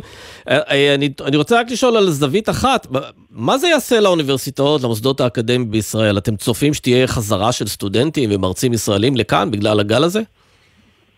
[0.49, 2.87] אה, אה, אני, אני רוצה רק לשאול על זווית אחת,
[3.31, 6.17] מה זה יעשה לאוניברסיטאות, למוסדות האקדמיים בישראל?
[6.17, 10.21] אתם צופים שתהיה חזרה של סטודנטים ומרצים ישראלים לכאן בגלל הגל הזה?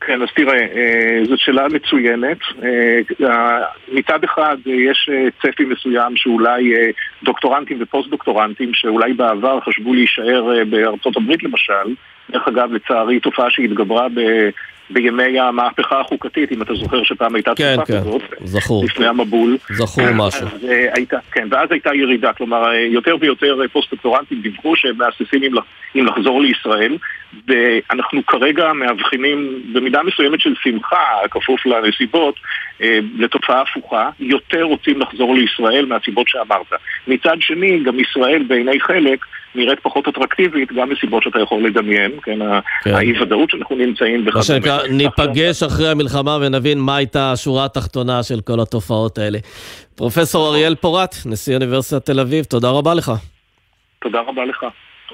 [0.01, 2.37] כן, אז תראה, אה, זאת שאלה מצוינת.
[2.63, 3.59] אה,
[3.91, 5.09] מצד אחד אה, יש
[5.41, 6.73] צפי מסוים שאולי
[7.23, 11.95] דוקטורנטים ופוסט-דוקטורנטים שאולי בעבר חשבו להישאר בארצות הברית למשל,
[12.29, 14.07] דרך אגב, לצערי, תופעה שהתגברה.
[14.89, 18.85] בימי המהפכה החוקתית, אם אתה זוכר שפעם הייתה כן, תקופה כן, כזאת, זכור.
[18.85, 19.57] לפני המבול.
[19.69, 20.47] זכור משהו.
[20.47, 25.51] אז, הייתה, כן, ואז הייתה ירידה, כלומר יותר ויותר פוסט-דוקטורנטים דיווחו שהם מהססים אם,
[25.95, 26.97] אם לחזור לישראל,
[27.47, 32.35] ואנחנו כרגע מאבחנים במידה מסוימת של שמחה, כפוף לנסיבות,
[32.81, 36.73] אה, לתופעה הפוכה, יותר רוצים לחזור לישראל מהסיבות שאמרת.
[37.07, 42.39] מצד שני, גם ישראל בעיני חלק נראית פחות אטרקטיבית, גם מסיבות שאתה יכול לדמיין, כן,
[42.83, 42.93] כן.
[42.95, 44.37] האי-ודאות שאנחנו נמצאים וכדומה.
[44.37, 49.39] מה שנקרא, ניפגש אחרי המלחמה ונבין מה הייתה השורה התחתונה של כל התופעות האלה.
[49.95, 53.11] פרופסור אריאל פורט, נשיא אוניברסיטת תל אביב, תודה רבה לך.
[54.01, 54.65] תודה רבה לך.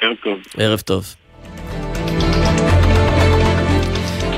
[0.02, 0.40] ערב טוב.
[0.58, 1.16] ערב טוב.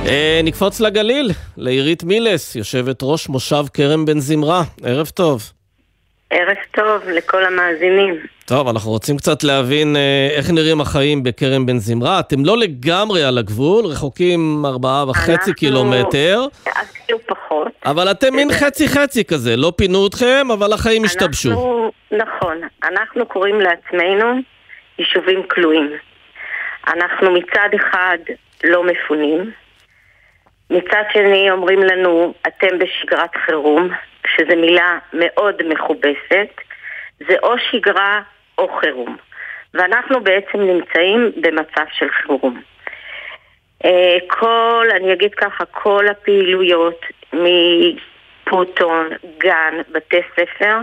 [0.06, 4.64] אה, נקפוץ לגליל, לעירית מילס, יושבת ראש מושב כרם בן זמרה.
[4.84, 5.53] ערב טוב.
[6.34, 8.20] ערב טוב לכל המאזינים.
[8.46, 12.20] טוב, אנחנו רוצים קצת להבין אה, איך נראים החיים בכרם בן זמרה.
[12.20, 16.46] אתם לא לגמרי על הגבול, רחוקים ארבעה וחצי קילומטר.
[16.64, 17.68] אפילו פחות.
[17.86, 21.50] אבל אתם מין חצי-חצי כזה, לא פינו אתכם, אבל החיים השתבשו.
[22.12, 24.26] נכון, אנחנו קוראים לעצמנו
[25.00, 25.92] יישובים כלואים.
[26.88, 28.18] אנחנו מצד אחד
[28.64, 29.52] לא מפונים,
[30.74, 33.90] מצד שני אומרים לנו, אתם בשגרת חירום,
[34.28, 36.62] שזו מילה מאוד מכובסת,
[37.20, 38.22] זה או שגרה
[38.58, 39.18] או חירום.
[39.74, 42.62] ואנחנו בעצם נמצאים במצב של חירום.
[43.86, 47.02] אה, כל, אני אגיד ככה, כל הפעילויות
[47.34, 50.78] מפוטון, גן, בתי ספר,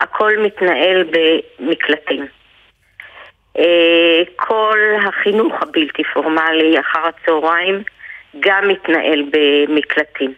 [0.00, 2.26] הכל מתנהל במקלטים.
[3.58, 7.82] אה, כל החינוך הבלתי פורמלי אחר הצהריים
[8.40, 10.34] גם מתנהל במקלטים.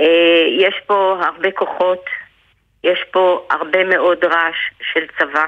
[0.00, 2.04] אה, יש פה הרבה כוחות,
[2.84, 4.56] יש פה הרבה מאוד רעש
[4.92, 5.44] של צבא,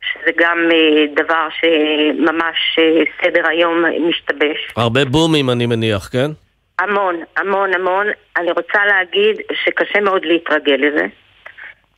[0.00, 4.72] שזה גם אה, דבר שממש אה, סדר היום משתבש.
[4.76, 6.30] הרבה בומים אני מניח, כן?
[6.78, 8.06] המון, המון, המון.
[8.36, 11.06] אני רוצה להגיד שקשה מאוד להתרגל לזה.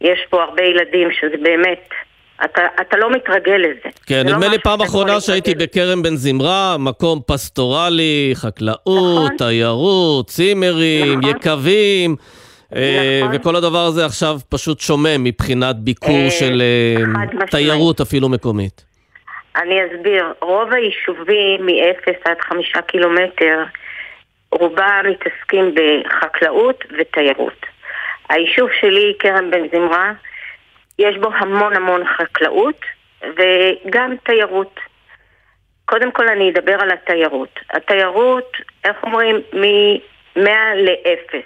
[0.01, 1.89] יש פה הרבה ילדים שזה באמת
[2.45, 3.89] אתה, אתה לא מתרגל לזה.
[4.07, 9.37] כן, לא נדמה לא לי פעם אחרונה שהייתי בכרם בן זמרה, מקום פסטורלי, חקלאות, נכון.
[9.39, 11.31] תיירות, צימרים, נכון.
[11.31, 12.17] יקבים.
[12.77, 13.37] אה, נכון.
[13.37, 18.85] וכל הדבר הזה עכשיו פשוט שומם מבחינת ביקור אה, של אה, תיירות אפילו מקומית.
[19.57, 20.33] אני אסביר.
[20.43, 23.65] רוב היישובים מ-0 עד 5 קילומטר,
[24.53, 27.67] רובם מתעסקים בחקלאות ותיירות.
[28.29, 30.13] היישוב שלי, כרם בן זמרה,
[30.99, 32.81] יש בו המון המון חקלאות
[33.23, 34.81] וגם תיירות.
[35.85, 37.59] קודם כל אני אדבר על התיירות.
[37.71, 38.53] התיירות,
[38.85, 41.37] איך אומרים, מ-100 ל-0.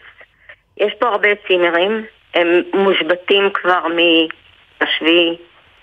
[0.76, 5.04] יש פה הרבה צימרים, הם מושבתים כבר מ-7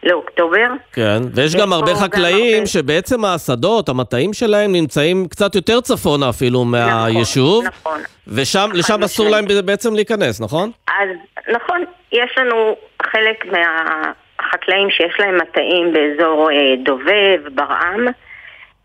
[0.04, 0.68] לאוקטובר.
[0.94, 2.66] כן, ויש גם הרבה חקלאים הרבה...
[2.66, 7.66] שבעצם השדות, המטעים שלהם נמצאים קצת יותר צפונה אפילו נכון, מהיישוב.
[7.66, 8.74] נכון, נכון.
[8.74, 10.72] ולשם אסור להם בעצם להיכנס, נכון?
[10.88, 11.10] אז
[11.48, 18.08] נכון, יש לנו חלק מהחקלאים שיש להם מטעים באזור אה, דובב, ברעם,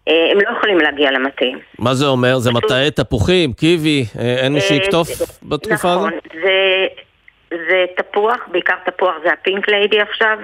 [0.08, 1.58] אה, הם לא יכולים להגיע למטעים.
[1.78, 2.38] מה זה אומר?
[2.38, 5.08] זה מטעי תפוחים, קיבי, אה, אין מי שיקטוף
[5.42, 6.12] בתקופה הזאת?
[6.12, 6.86] נכון, זה,
[7.50, 10.38] זה תפוח, בעיקר תפוח זה הפינק ליידי עכשיו,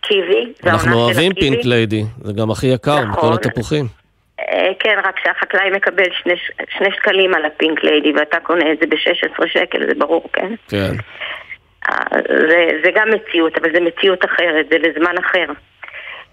[0.00, 1.34] קיבי, אנחנו אוהבים.
[1.34, 3.32] פינק ליידי, זה גם הכי יקר נכון.
[3.32, 3.86] מכל התפוחים.
[4.78, 6.34] כן, רק שהחקלאי מקבל שני,
[6.78, 10.54] שני שקלים על הפינק ליידי ואתה קונה את זה ב-16 שקל, זה ברור, כן?
[10.68, 10.92] כן.
[12.48, 15.46] זה, זה גם מציאות, אבל זה מציאות אחרת, זה לזמן אחר.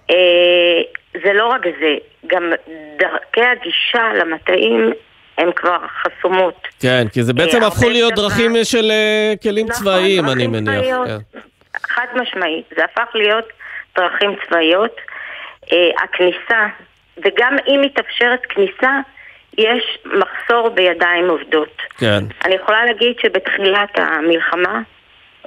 [0.10, 0.82] אה,
[1.24, 1.96] זה לא רק זה,
[2.28, 2.52] גם
[2.98, 4.92] דרכי הגישה למטעים
[5.38, 6.68] הן כבר חסומות.
[6.82, 10.86] כן, כי זה בעצם אה, הפכו להיות דרכים של אה, כלים נכון, צבאיים, אני מניח.
[11.08, 11.40] כן.
[11.88, 13.46] חד משמעית, זה הפך להיות
[13.96, 14.96] דרכים צבאיות.
[16.04, 16.68] הכניסה,
[17.18, 19.00] וגם אם מתאפשרת כניסה,
[19.58, 21.78] יש מחסור בידיים עובדות.
[21.98, 22.24] כן.
[22.46, 24.82] אני יכולה להגיד שבתחילת המלחמה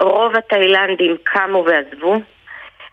[0.01, 2.21] רוב התאילנדים קמו ועזבו,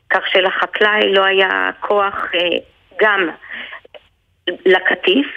[0.10, 2.58] כך שלחקלאי לא היה כוח אה,
[3.02, 3.30] גם
[4.66, 5.28] לקטיף,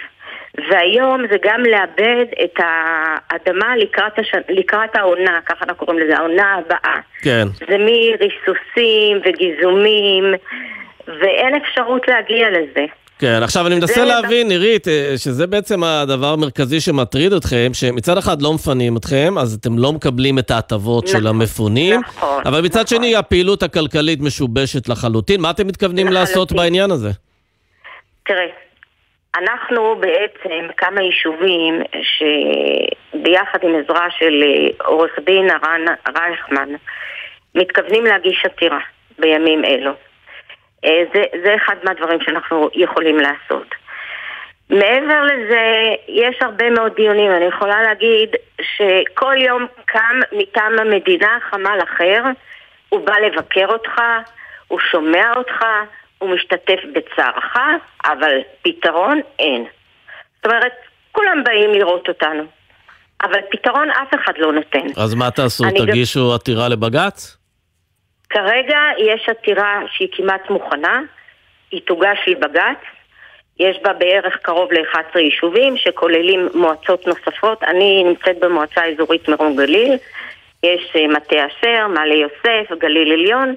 [0.69, 4.31] והיום זה גם לאבד את האדמה לקראת, הש...
[4.49, 6.99] לקראת העונה, ככה אנחנו קוראים לזה, העונה הבאה.
[7.21, 7.47] כן.
[7.67, 10.33] זה מריסוסים וגיזומים,
[11.07, 12.85] ואין אפשרות להגיע לזה.
[13.19, 18.17] כן, עכשיו אני מנסה זה- להבין, נירית, אה, שזה בעצם הדבר המרכזי שמטריד אתכם, שמצד
[18.17, 22.61] אחד לא מפנים אתכם, אז אתם לא מקבלים את ההטבות של נכון, המפונים, נכון, אבל
[22.61, 25.41] מצד שני הפעילות הכלכלית משובשת לחלוטין.
[25.41, 26.51] מה אתם מתכוונים לעשות.
[26.51, 27.09] בעניין הזה?
[28.25, 28.45] תראה,
[29.37, 31.81] אנחנו בעצם כמה יישובים
[32.15, 35.81] שביחד עם עזרה של אה, עורך דין הרן
[36.17, 36.69] רייכמן
[37.55, 38.79] מתכוונים להגיש עתירה
[39.19, 39.91] בימים אלו.
[40.85, 43.67] אה, זה, זה אחד מהדברים שאנחנו יכולים לעשות.
[44.69, 45.61] מעבר לזה,
[46.07, 47.31] יש הרבה מאוד דיונים.
[47.31, 48.29] אני יכולה להגיד
[48.61, 52.23] שכל יום קם מטעם המדינה חמ"ל אחר,
[52.89, 54.01] הוא בא לבקר אותך,
[54.67, 55.65] הוא שומע אותך,
[56.17, 57.55] הוא משתתף בצערך,
[58.05, 59.65] אבל פתרון אין.
[60.35, 60.71] זאת אומרת,
[61.11, 62.43] כולם באים לראות אותנו,
[63.23, 64.87] אבל פתרון אף אחד לא נותן.
[64.97, 65.63] אז מה תעשו?
[65.63, 67.37] אני גם- תגישו עתירה לבג"ץ?
[68.29, 71.01] כרגע יש עתירה שהיא כמעט מוכנה,
[71.71, 72.77] היא תוגש לבג"ץ,
[73.59, 79.97] יש בה בערך קרוב ל-11 יישובים שכוללים מועצות נוספות, אני נמצאת במועצה האזורית מרום גליל,
[80.63, 83.55] יש אה, מטה אשר, מעלה יוסף, גליל עליון,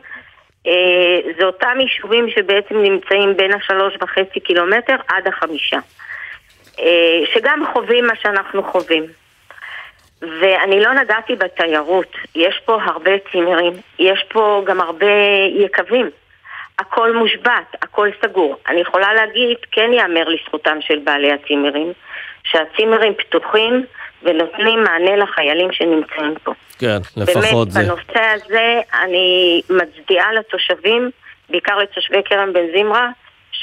[0.66, 5.78] אה, זה אותם יישובים שבעצם נמצאים בין השלוש וחצי קילומטר עד החמישה,
[6.78, 9.04] אה, שגם חווים מה שאנחנו חווים.
[10.22, 15.07] ואני לא נגעתי בתיירות, יש פה הרבה צימרים, יש פה גם הרבה
[15.54, 16.11] יקבים.
[16.78, 18.57] הכל מושבת, הכל סגור.
[18.68, 21.92] אני יכולה להגיד, כן ייאמר לזכותם של בעלי הצימרים,
[22.44, 23.85] שהצימרים פתוחים
[24.22, 26.52] ונותנים מענה לחיילים שנמצאים פה.
[26.78, 27.81] כן, לפחות זה.
[27.81, 31.11] באמת, בנושא הזה אני מצדיעה לתושבים,
[31.50, 33.09] בעיקר לתושבי כרם בן זמרה,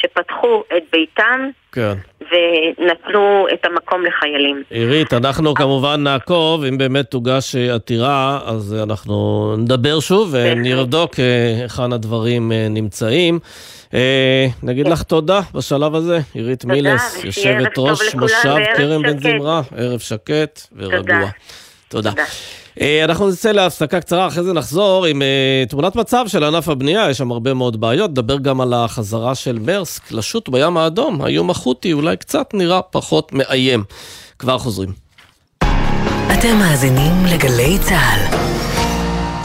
[0.01, 1.93] שפתחו את ביתם כן.
[2.21, 4.63] ונתנו את המקום לחיילים.
[4.69, 11.93] עירית, אנחנו כמובן נעקוב, אם באמת תוגש עתירה, אז אנחנו נדבר שוב ונבדוק אה, היכן
[11.93, 13.39] הדברים אה, נמצאים.
[13.93, 19.19] אה, נגיד לך תודה בשלב הזה, עירית מילס, יושבת ראש מושב כרם בן.
[19.19, 21.29] זמרה, ערב שקט ורגוע.
[21.89, 22.11] תודה.
[22.11, 22.23] תודה.
[22.81, 27.09] אה, אנחנו נצא להפסקה קצרה, אחרי זה נחזור עם אה, תמונת מצב של ענף הבנייה,
[27.09, 28.11] יש שם הרבה מאוד בעיות.
[28.11, 31.21] נדבר גם על החזרה של מרסק לשוט בים האדום.
[31.21, 33.83] האיום החות'י אולי קצת נראה פחות מאיים.
[34.39, 34.89] כבר חוזרים.
[36.33, 38.37] אתם מאזינים לגלי צה"ל.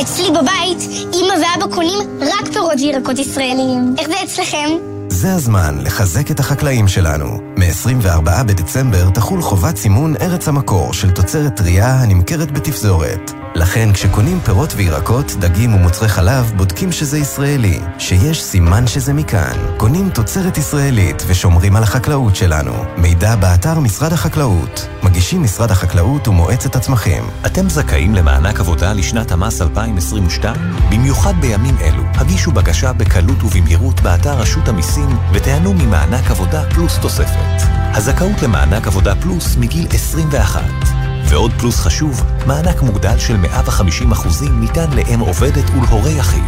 [0.03, 0.79] אצלי בבית,
[1.15, 3.95] אמא ואבא קונים רק פירות וירקות ישראליים.
[3.99, 5.00] איך זה אצלכם?
[5.21, 7.27] זה הזמן לחזק את החקלאים שלנו.
[7.57, 13.33] מ-24 בדצמבר תחול חובת סימון ארץ המקור של תוצרת טרייה הנמכרת בתפזורת.
[13.55, 19.57] לכן כשקונים פירות וירקות, דגים ומוצרי חלב, בודקים שזה ישראלי, שיש סימן שזה מכאן.
[19.77, 22.73] קונים תוצרת ישראלית ושומרים על החקלאות שלנו.
[22.97, 24.87] מידע באתר משרד החקלאות.
[25.03, 27.25] מגישים משרד החקלאות ומועצת הצמחים.
[27.47, 30.57] אתם זכאים למענק עבודה לשנת המס 2022?
[30.91, 37.63] במיוחד בימים אלו, הגישו בקשה בקלות ובמהירות באתר רשות המיסים ותיהנו ממענק עבודה פלוס תוספת.
[37.95, 41.00] הזכאות למענק עבודה פלוס מגיל 21.
[41.31, 46.43] ועוד פלוס חשוב, מענק מוגדל של 150% ניתן לאם עובדת ולהורה יחיד.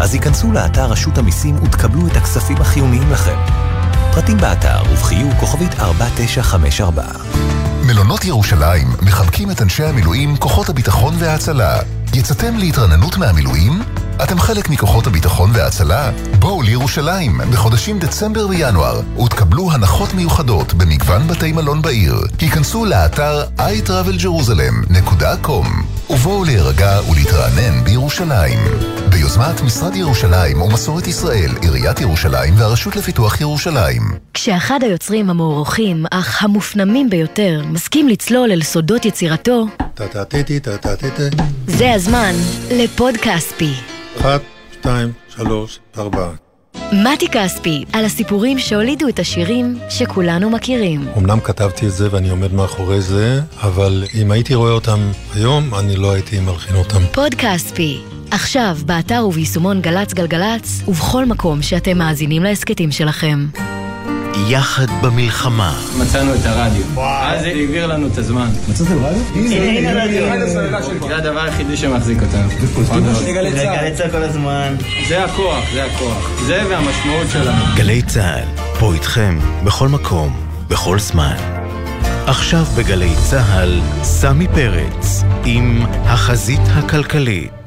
[0.00, 3.38] אז היכנסו לאתר רשות המיסים ותקבלו את הכספים החיוניים לכם.
[4.12, 7.02] פרטים באתר ובחיוג כוכבית 4954.
[7.86, 11.78] מלונות ירושלים מחבקים את אנשי המילואים, כוחות הביטחון וההצלה.
[12.14, 13.82] יצאתם להתרננות מהמילואים?
[14.22, 16.10] אתם חלק מכוחות הביטחון וההצלה?
[16.38, 22.14] בואו לירושלים בחודשים דצמבר וינואר ותקבלו הנחות מיוחדות במגוון בתי מלון בעיר.
[22.40, 25.66] היכנסו לאתר iTravelJerusalem.com
[26.10, 28.08] ובואו להירגע ולהתרענן בירושלים.
[28.08, 28.58] ירושלים.
[29.10, 34.02] ביוזמת משרד ירושלים ומסורת ישראל, עיריית ירושלים והרשות לפיתוח ירושלים.
[34.34, 39.66] כשאחד היוצרים המוערוכים, אך המופנמים ביותר, מסכים לצלול אל סודות יצירתו,
[41.66, 42.32] זה הזמן
[42.70, 43.74] לפוד כספי.
[44.20, 44.40] אחת,
[44.72, 46.30] שתיים, שלוש, ארבע.
[46.92, 51.08] מתי כספי, על הסיפורים שהולידו את השירים שכולנו מכירים.
[51.16, 54.98] אמנם כתבתי את זה ואני עומד מאחורי זה, אבל אם הייתי רואה אותם
[55.34, 56.98] היום, אני לא הייתי מלחין אותם.
[57.12, 58.00] פוד כספי,
[58.30, 63.46] עכשיו באתר וביישומון גל"צ גלגלצ, ובכל מקום שאתם מאזינים להסכתים שלכם.
[64.46, 65.78] יחד במלחמה.
[65.98, 67.02] מצאנו את הרדיו.
[67.02, 68.48] אז זה העביר לנו את הזמן.
[68.68, 69.22] מצאתם רדיו?
[69.34, 70.48] הנה הרדיו.
[71.08, 72.48] זה הדבר היחידי שמחזיק אותנו.
[73.26, 74.74] גלי צה"ל כל הזמן.
[75.08, 76.30] זה הכוח, זה הכוח.
[76.46, 77.64] זה והמשמעות שלנו.
[77.76, 78.44] גלי צה"ל,
[78.78, 80.36] פה איתכם, בכל מקום,
[80.68, 81.36] בכל זמן.
[82.26, 87.57] עכשיו בגלי צה"ל, סמי פרץ, עם החזית הכלכלית.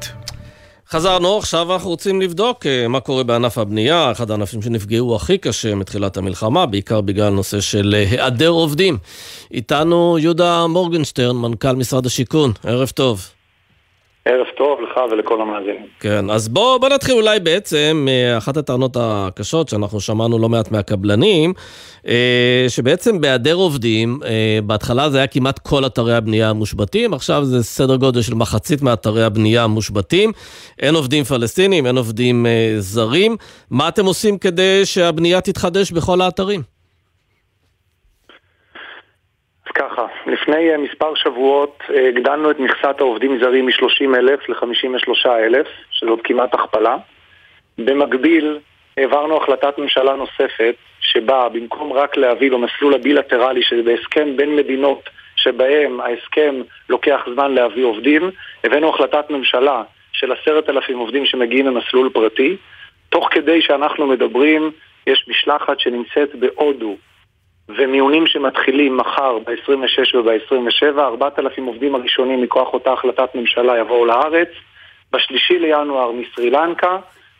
[0.92, 5.74] חזרנו, עכשיו אנחנו רוצים לבדוק uh, מה קורה בענף הבנייה, אחד הענפים שנפגעו הכי קשה
[5.74, 8.98] מתחילת המלחמה, בעיקר בגלל נושא של uh, היעדר עובדים.
[9.50, 13.28] איתנו יהודה מורגנשטרן, מנכ"ל משרד השיכון, ערב טוב.
[14.24, 15.86] ערב טוב לך ולכל המאזינים.
[16.00, 21.52] כן, אז בואו בוא נתחיל אולי בעצם מאחת הטענות הקשות שאנחנו שמענו לא מעט מהקבלנים,
[22.08, 27.62] אה, שבעצם בהיעדר עובדים, אה, בהתחלה זה היה כמעט כל אתרי הבנייה המושבתים, עכשיו זה
[27.62, 30.32] סדר גודל של מחצית מאתרי הבנייה המושבתים,
[30.78, 33.36] אין עובדים פלסטינים, אין עובדים אה, זרים.
[33.70, 36.62] מה אתם עושים כדי שהבנייה תתחדש בכל האתרים?
[39.74, 46.54] ככה, לפני מספר שבועות הגדלנו את מכסת העובדים זרים מ-30 אלף ל-53 אלף, שזאת כמעט
[46.54, 46.96] הכפלה.
[47.78, 48.58] במקביל,
[48.96, 56.00] העברנו החלטת ממשלה נוספת, שבה במקום רק להביא במסלול הבילטרלי, שזה בהסכם בין מדינות שבהם
[56.00, 56.54] ההסכם
[56.88, 58.30] לוקח זמן להביא עובדים,
[58.64, 62.56] הבאנו החלטת ממשלה של עשרת אלפים עובדים שמגיעים במסלול פרטי.
[63.08, 64.70] תוך כדי שאנחנו מדברים,
[65.06, 66.96] יש משלחת שנמצאת בהודו,
[67.68, 74.48] ומיונים שמתחילים מחר ב-26 וב-27, 4,000 עובדים הראשונים מכוח אותה החלטת ממשלה יבואו לארץ,
[75.12, 76.96] בשלישי לינואר מסרי לנקה,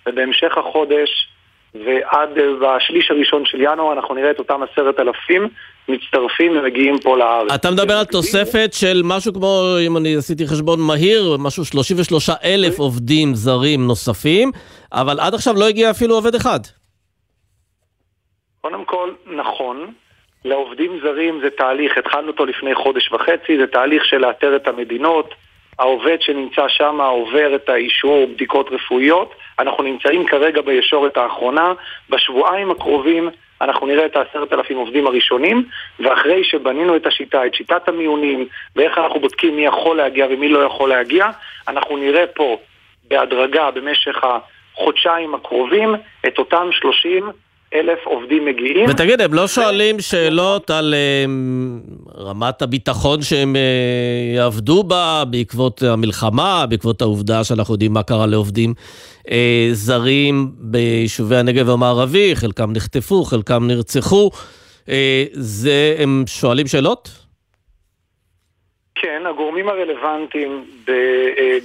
[0.08, 1.28] ובהמשך החודש
[1.74, 5.48] ועד בשליש הראשון של ינואר אנחנו נראה את אותם עשרת אלפים
[5.88, 7.52] מצטרפים ומגיעים פה לארץ.
[7.52, 12.78] אתה מדבר על תוספת של משהו כמו, אם אני עשיתי חשבון מהיר, משהו 33 אלף
[12.78, 14.50] עובדים זרים נוספים,
[14.92, 16.60] אבל עד עכשיו לא הגיע אפילו עובד אחד.
[18.60, 19.92] קודם כל, נכון.
[20.44, 25.34] לעובדים זרים זה תהליך, התחלנו אותו לפני חודש וחצי, זה תהליך של לאתר את המדינות.
[25.78, 29.34] העובד שנמצא שם עובר את האישור בדיקות רפואיות.
[29.58, 31.72] אנחנו נמצאים כרגע בישורת האחרונה.
[32.10, 33.30] בשבועיים הקרובים
[33.62, 35.64] אנחנו נראה את העשרת אלפים עובדים הראשונים,
[36.00, 40.58] ואחרי שבנינו את השיטה, את שיטת המיונים, ואיך אנחנו בודקים מי יכול להגיע ומי לא
[40.58, 41.26] יכול להגיע,
[41.68, 42.58] אנחנו נראה פה
[43.08, 45.94] בהדרגה במשך החודשיים הקרובים
[46.26, 47.30] את אותם 30
[47.74, 48.90] אלף עובדים מגיעים.
[48.90, 56.64] ותגיד, הם לא שואלים שאלות על um, רמת הביטחון שהם uh, יעבדו בה בעקבות המלחמה,
[56.68, 58.74] בעקבות העובדה שאנחנו יודעים מה קרה לעובדים
[59.20, 59.30] uh,
[59.72, 64.30] זרים ביישובי הנגב המערבי, חלקם נחטפו, חלקם נרצחו.
[64.86, 64.90] Uh,
[65.32, 67.08] זה, הם שואלים שאלות?
[68.94, 70.64] כן, הגורמים הרלוונטיים,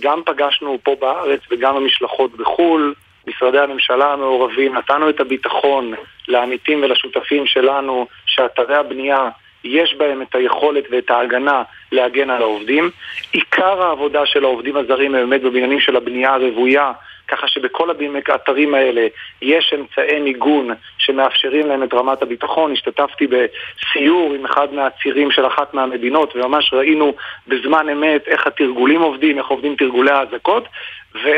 [0.01, 2.93] גם פגשנו פה בארץ וגם המשלחות בחו"ל.
[3.27, 5.93] משרדי הממשלה המעורבים, נתנו את הביטחון
[6.27, 9.29] לעמיתים ולשותפים שלנו שאתרי הבנייה
[9.63, 12.89] יש בהם את היכולת ואת ההגנה להגן על העובדים.
[13.31, 16.91] עיקר העבודה של העובדים הזרים היא באמת בבניינים של הבנייה הרוויה,
[17.27, 17.89] ככה שבכל
[18.27, 19.07] האתרים האלה
[19.41, 22.71] יש אמצעי מיגון שמאפשרים להם את רמת הביטחון.
[22.71, 27.13] השתתפתי בסיור עם אחד מהצירים של אחת מהמדינות וממש ראינו
[27.47, 30.67] בזמן אמת איך התרגולים עובדים, איך עובדים תרגולי האזעקות
[31.15, 31.29] ו...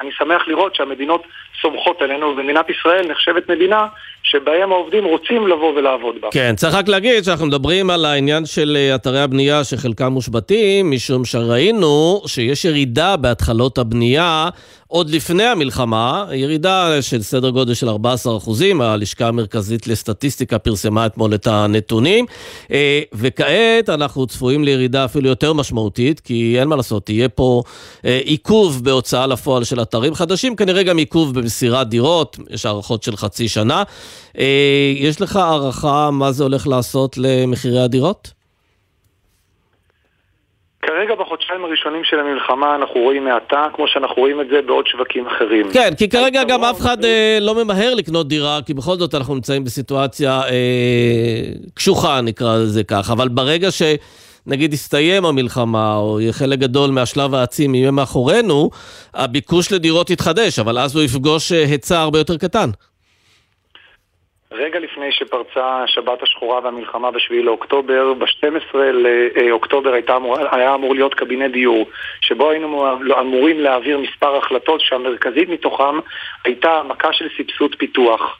[0.00, 1.26] אני שמח לראות שהמדינות
[1.62, 3.86] סומכות עלינו, ומדינת ישראל נחשבת מדינה
[4.26, 6.28] שבהם העובדים רוצים לבוא ולעבוד בה.
[6.30, 11.24] כן, צריך רק להגיד שאנחנו מדברים על העניין של אה, אתרי הבנייה שחלקם מושבתים, משום
[11.24, 14.48] שראינו שיש ירידה בהתחלות הבנייה
[14.88, 21.34] עוד לפני המלחמה, ירידה של סדר גודל של 14 אחוזים, הלשכה המרכזית לסטטיסטיקה פרסמה אתמול
[21.34, 22.26] את הנתונים,
[22.70, 27.62] אה, וכעת אנחנו צפויים לירידה אפילו יותר משמעותית, כי אין מה לעשות, תהיה פה
[28.04, 33.16] אה, עיכוב בהוצאה לפועל של אתרים חדשים, כנראה גם עיכוב במסירת דירות, יש הערכות של
[33.16, 33.82] חצי שנה.
[34.38, 38.36] אה, יש לך הערכה מה זה הולך לעשות למחירי הדירות?
[40.82, 45.26] כרגע בחודשיים הראשונים של המלחמה אנחנו רואים האטה, כמו שאנחנו רואים את זה בעוד שווקים
[45.26, 45.66] אחרים.
[45.72, 49.34] כן, כי כרגע גם אף אחד אה, לא ממהר לקנות דירה, כי בכל זאת אנחנו
[49.34, 51.42] נמצאים בסיטואציה אה,
[51.74, 53.82] קשוחה, נקרא לזה כך, אבל ברגע ש...
[54.46, 58.70] נגיד יסתיים המלחמה, או חלק גדול מהשלב העצים יהיה מאחורינו,
[59.14, 62.70] הביקוש לדירות יתחדש, אבל אז הוא יפגוש אה, היצע הרבה יותר קטן.
[64.58, 68.76] רגע לפני שפרצה השבת השחורה והמלחמה ב-7 לאוקטובר, ב-12
[69.48, 71.88] לאוקטובר אמור, היה אמור להיות קבינט דיור,
[72.20, 75.98] שבו היינו אמורים להעביר מספר החלטות שהמרכזית מתוכם
[76.44, 78.38] הייתה העמקה של סבסוד פיתוח,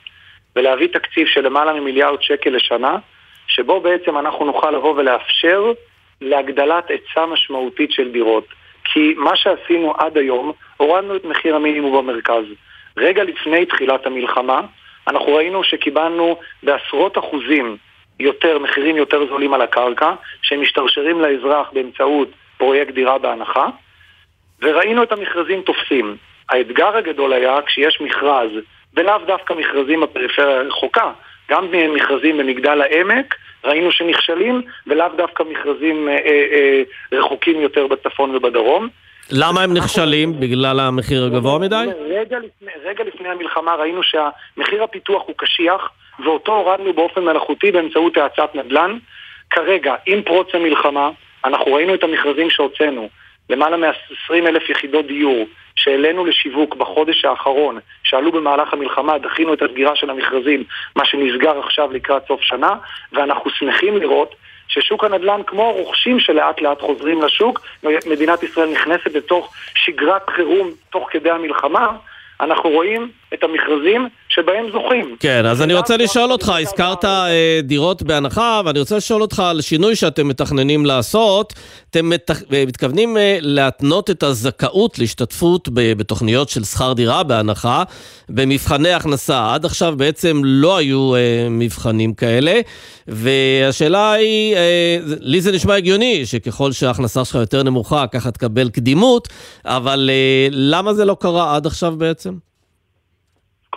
[0.55, 2.97] ולהביא תקציב של למעלה ממיליארד שקל לשנה,
[3.47, 5.71] שבו בעצם אנחנו נוכל לבוא ולאפשר
[6.21, 8.45] להגדלת היצע משמעותית של דירות.
[8.83, 12.45] כי מה שעשינו עד היום, הורדנו את מחיר המינימום במרכז.
[12.97, 14.61] רגע לפני תחילת המלחמה,
[15.07, 17.77] אנחנו ראינו שקיבלנו בעשרות אחוזים
[18.19, 23.67] יותר, מחירים יותר זולים על הקרקע, שהם משתרשרים לאזרח באמצעות פרויקט דירה בהנחה,
[24.61, 26.17] וראינו את המכרזים תופסים.
[26.49, 28.51] האתגר הגדול היה כשיש מכרז,
[28.93, 31.11] ולאו דווקא מכרזים בפריפריה הרחוקה,
[31.49, 38.35] גם מכרזים במגדל העמק, ראינו שנכשלים, ולאו דווקא מכרזים אה, אה, אה, רחוקים יותר בצפון
[38.35, 38.89] ובדרום.
[39.31, 40.39] למה הם נכשלים?
[40.39, 41.85] בגלל המחיר הגבוה מדי?
[42.09, 45.89] רגע לפני, רגע לפני המלחמה ראינו שהמחיר הפיתוח הוא קשיח,
[46.25, 48.97] ואותו הורדנו באופן מלאכותי באמצעות האצת נדל"ן.
[49.49, 51.09] כרגע, עם פרוץ המלחמה,
[51.45, 53.09] אנחנו ראינו את המכרזים שהוצאנו,
[53.49, 59.95] למעלה מ-20 אלף יחידות דיור שהעלינו לשיווק בחודש האחרון, שעלו במהלך המלחמה, דחינו את הסגירה
[59.95, 60.63] של המכרזים,
[60.95, 62.75] מה שנסגר עכשיו לקראת סוף שנה,
[63.13, 64.35] ואנחנו שמחים לראות
[64.67, 71.07] ששוק הנדל"ן, כמו הרוכשים שלאט לאט חוזרים לשוק, מדינת ישראל נכנסת לתוך שגרת חירום תוך
[71.11, 71.87] כדי המלחמה,
[72.41, 75.15] אנחנו רואים את המכרזים שבהם זוכים.
[75.19, 79.61] כן, אז אני רוצה לשאול אותך, הזכרת אה, דירות בהנחה, ואני רוצה לשאול אותך על
[79.61, 81.53] שינוי שאתם מתכננים לעשות.
[81.89, 82.41] אתם מתכ...
[82.53, 87.83] אה, מתכוונים אה, להתנות את הזכאות להשתתפות בתוכניות של שכר דירה בהנחה
[88.29, 89.53] במבחני הכנסה.
[89.53, 91.11] עד עכשיו בעצם לא היו
[91.49, 92.59] מבחנים כאלה,
[93.07, 94.55] והשאלה היא,
[95.19, 99.27] לי זה נשמע הגיוני שככל שההכנסה שלך יותר נמוכה, ככה תקבל קדימות,
[99.65, 100.09] אבל
[100.51, 102.46] למה זה לא קרה עד עכשיו בעצם?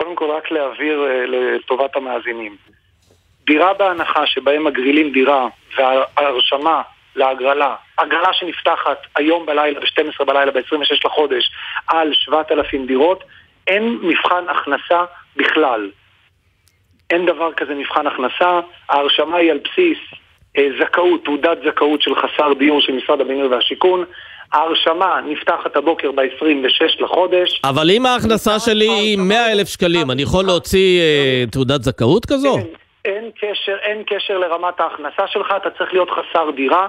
[0.01, 2.57] קודם כל רק להעביר uh, לטובת המאזינים.
[3.46, 6.82] דירה בהנחה שבהם מגרילים דירה וההרשמה
[7.16, 11.51] להגרלה, הגרלה שנפתחת היום בלילה, ב-12 בלילה, ב-26 לחודש,
[11.86, 13.24] על 7,000 דירות,
[13.66, 15.05] אין מבחן הכנסה
[15.36, 15.90] בכלל.
[17.11, 19.98] אין דבר כזה מבחן הכנסה, ההרשמה היא על בסיס
[20.59, 24.05] אה, זכאות, תעודת זכאות של חסר דיור של משרד הבינוי והשיכון,
[24.53, 27.61] ההרשמה נפתחת הבוקר ב-26 לחודש.
[27.64, 32.59] אבל אם ההכנסה שלי היא 100 אלף שקלים, אני יכול להוציא אה, תעודת זכאות כזו?
[33.05, 36.88] אין, קשר, אין קשר לרמת ההכנסה שלך, אתה צריך להיות חסר דירה.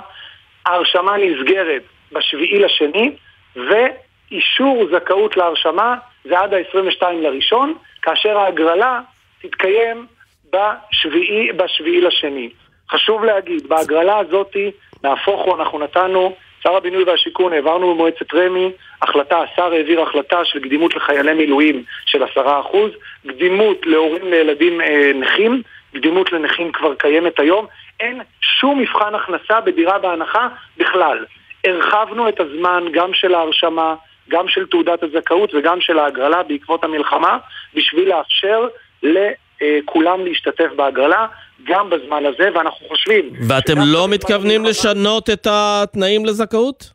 [0.65, 1.81] ההרשמה נסגרת
[2.11, 3.11] בשביעי לשני,
[3.55, 5.95] ואישור זכאות להרשמה
[6.25, 9.01] זה עד ה-22 לראשון, כאשר ההגרלה
[9.41, 10.05] תתקיים
[10.53, 12.49] בשביעי, בשביעי לשני.
[12.91, 14.71] חשוב להגיד, בהגרלה הזאתי,
[15.03, 20.59] נהפוך הוא, אנחנו נתנו שר הבינוי והשיכון, העברנו במועצת רמ"י החלטה, השר העביר החלטה של
[20.59, 22.91] קדימות לחיילי מילואים של עשרה אחוז,
[23.27, 25.61] קדימות להורים לילדים אה, נכים,
[25.93, 27.65] קדימות לנכים כבר קיימת היום,
[27.99, 30.47] אין שום מבחן הכנסה בדירה בהנחה
[30.77, 31.25] בכלל.
[31.65, 33.95] הרחבנו את הזמן גם של ההרשמה,
[34.29, 37.37] גם של תעודת הזכאות וגם של ההגרלה בעקבות המלחמה,
[37.73, 38.67] בשביל לאפשר
[39.03, 41.27] לכולם להשתתף בהגרלה.
[41.65, 43.33] גם בזמן הזה, ואנחנו חושבים...
[43.47, 46.91] ואתם לא מתכוונים לשנות את התנאים לזכאות?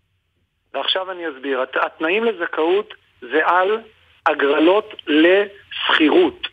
[0.75, 1.65] ועכשיו אני אסביר.
[1.87, 3.79] התנאים לזכאות זה על
[4.27, 6.49] הגרלות לשכירות.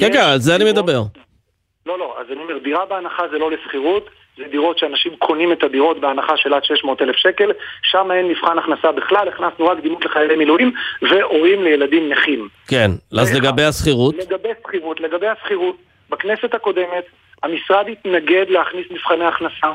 [0.00, 1.02] כן, כן, על זה אני מדבר.
[1.86, 5.62] לא, לא, אז אני אומר, דירה בהנחה זה לא לשכירות, זה דירות שאנשים קונים את
[5.62, 7.52] הדירות בהנחה של עד 600 אלף שקל,
[7.82, 12.48] שם אין מבחן הכנסה בכלל, הכנסנו רק דימות לחיילי מילואים והורים לילדים נכים.
[12.68, 12.90] כן,
[13.20, 14.14] אז לגבי השכירות?
[14.14, 15.76] לגבי שכירות, לגבי השכירות,
[16.10, 17.04] בכנסת הקודמת
[17.42, 19.72] המשרד התנגד להכניס מבחני הכנסה.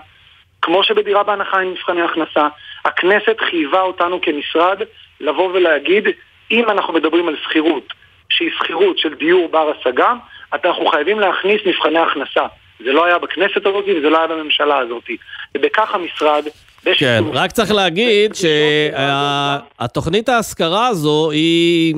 [0.62, 2.48] כמו שבדירה בהנחה אין מבחני הכנסה,
[2.86, 4.82] הכנסת חייבה אותנו כמשרד
[5.20, 6.08] לבוא ולהגיד,
[6.52, 7.94] אם אנחנו מדברים על שכירות,
[8.30, 10.14] שהיא שכירות של דיור בר השגה,
[10.54, 12.46] אנחנו חייבים להכניס מבחני הכנסה.
[12.86, 15.04] זה לא היה בכנסת הזאת וזה לא היה בממשלה הזאת.
[15.58, 16.44] ובכך המשרד...
[16.96, 21.96] כן, רק צריך להגיד שהתוכנית ההשכרה הזו היא...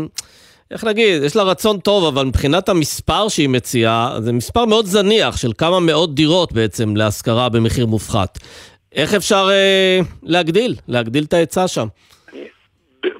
[0.71, 5.37] איך נגיד, יש לה רצון טוב, אבל מבחינת המספר שהיא מציעה, זה מספר מאוד זניח
[5.37, 8.37] של כמה מאות דירות בעצם להשכרה במחיר מופחת.
[8.95, 11.85] איך אפשר אה, להגדיל, להגדיל את ההיצע שם?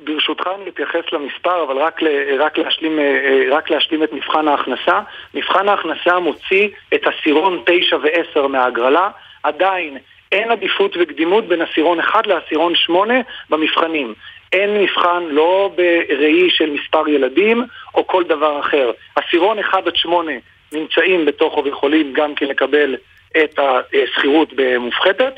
[0.04, 2.02] ברשותך אני אתייחס למספר, אבל רק,
[2.39, 5.00] רק, להשלים, אה, אה, רק להשלים את מבחן ההכנסה.
[5.34, 9.10] מבחן ההכנסה מוציא את עשירון 9 ו-10 מההגרלה,
[9.43, 9.98] עדיין
[10.32, 13.14] אין עדיפות וקדימות בין עשירון 1 לעשירון 8
[13.50, 14.14] במבחנים.
[14.54, 17.64] אין מבחן לא בראי של מספר ילדים
[17.96, 18.91] או כל דבר אחר.
[19.16, 20.32] עשירון 1 עד 8
[20.74, 22.96] נמצאים בתוכו ויכולים גם כן לקבל
[23.43, 25.34] את השכירות במופחתת.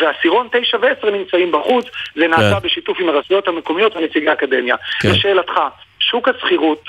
[0.00, 1.86] ועשירון 9 ו-10 נמצאים בחוץ,
[2.16, 2.66] זה נעשה כן.
[2.66, 4.76] בשיתוף עם הרשויות המקומיות ונציגי האקדמיה.
[5.00, 5.08] כן.
[5.10, 5.52] לשאלתך,
[5.98, 6.82] שוק השכירות,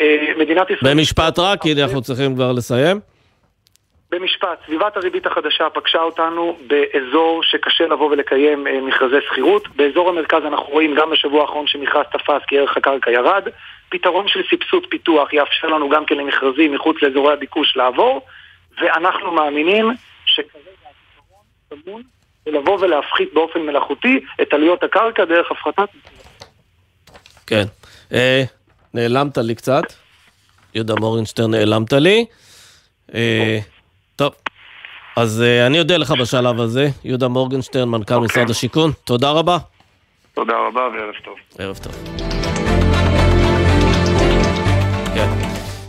[0.00, 0.94] אה, מדינת ישראל...
[0.94, 3.00] במשפט רק, כי אנחנו צריכים כבר לסיים.
[4.10, 9.68] במשפט, סביבת הריבית החדשה פגשה אותנו באזור שקשה לבוא ולקיים אה, מכרזי שכירות.
[9.76, 13.42] באזור המרכז אנחנו רואים גם בשבוע האחרון שמכרז תפס כי ערך הקרקע ירד.
[13.88, 18.26] פתרון של סבסוד פיתוח יאפשר לנו גם כן למכרזים מחוץ לאזורי הביקוש לעבור,
[18.80, 19.90] ואנחנו מאמינים
[20.26, 22.02] שכרגע הפתרון טמון
[22.46, 25.88] ולבוא ולהפחית באופן מלאכותי את עלויות הקרקע דרך הפחתת...
[27.46, 27.64] כן.
[28.12, 28.42] אה,
[28.94, 29.82] נעלמת לי קצת.
[30.74, 32.26] יהודה מורנשטרן, נעלמת לי.
[33.14, 33.58] אה.
[35.16, 36.88] אז אה, אני אודה לך בשלב הזה.
[37.04, 38.92] יהודה מורגנשטרן, מנכ"ל משרד השיכון.
[39.04, 39.58] תודה רבה.
[40.34, 41.34] תודה רבה וערב טוב.
[41.58, 41.92] ערב טוב.
[45.14, 45.28] כן,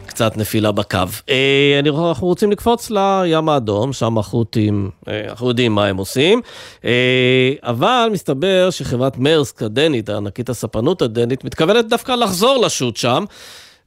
[0.05, 0.97] קצת נפילה בקו.
[1.29, 6.41] אה, אני, אנחנו רוצים לקפוץ לים האדום, שם החות'ים, אה, אנחנו יודעים מה הם עושים,
[6.85, 13.23] אה, אבל מסתבר שחברת מרסק הדנית, ענקית הספנות הדנית, מתכוונת דווקא לחזור לשוט שם,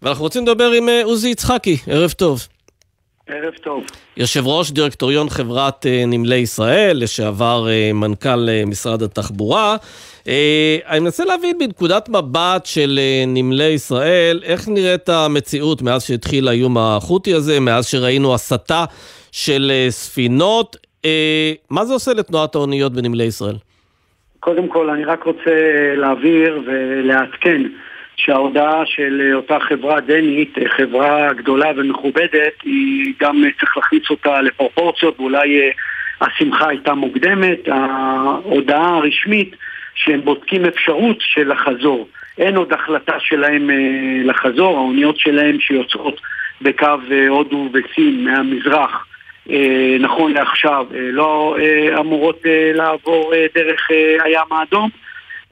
[0.02, 2.46] ואנחנו רוצים לדבר עם אה, עוזי יצחקי, ערב טוב.
[3.28, 3.84] ערב טוב.
[4.16, 9.76] יושב ראש דירקטוריון חברת אה, נמלי ישראל, לשעבר אה, מנכ"ל אה, משרד התחבורה.
[10.88, 17.34] אני מנסה להבין בנקודת מבט של נמלי ישראל, איך נראית המציאות מאז שהתחיל האיום החות'י
[17.34, 18.84] הזה, מאז שראינו הסתה
[19.32, 20.76] של ספינות.
[21.70, 23.56] מה זה עושה לתנועת האוניות בנמלי ישראל?
[24.40, 25.50] קודם כל, אני רק רוצה
[25.96, 27.62] להבהיר ולעדכן
[28.24, 35.60] שההודעה של אותה חברה דנית, חברה גדולה ומכובדת, היא גם צריך להכניס אותה לפרופורציות, ואולי
[35.60, 35.70] אה,
[36.20, 37.68] השמחה הייתה מוקדמת.
[37.68, 39.56] ההודעה הרשמית
[39.94, 42.08] שהם בודקים אפשרות של לחזור.
[42.38, 43.76] אין עוד החלטה שלהם אה,
[44.24, 46.20] לחזור, האוניות שלהם שיוצאות
[46.62, 49.06] בקו אה, הודו וסין מהמזרח.
[49.50, 54.98] אה, נכון לעכשיו אה, לא אה, אמורות אה, לעבור אה, דרך אה, הים האדום אה,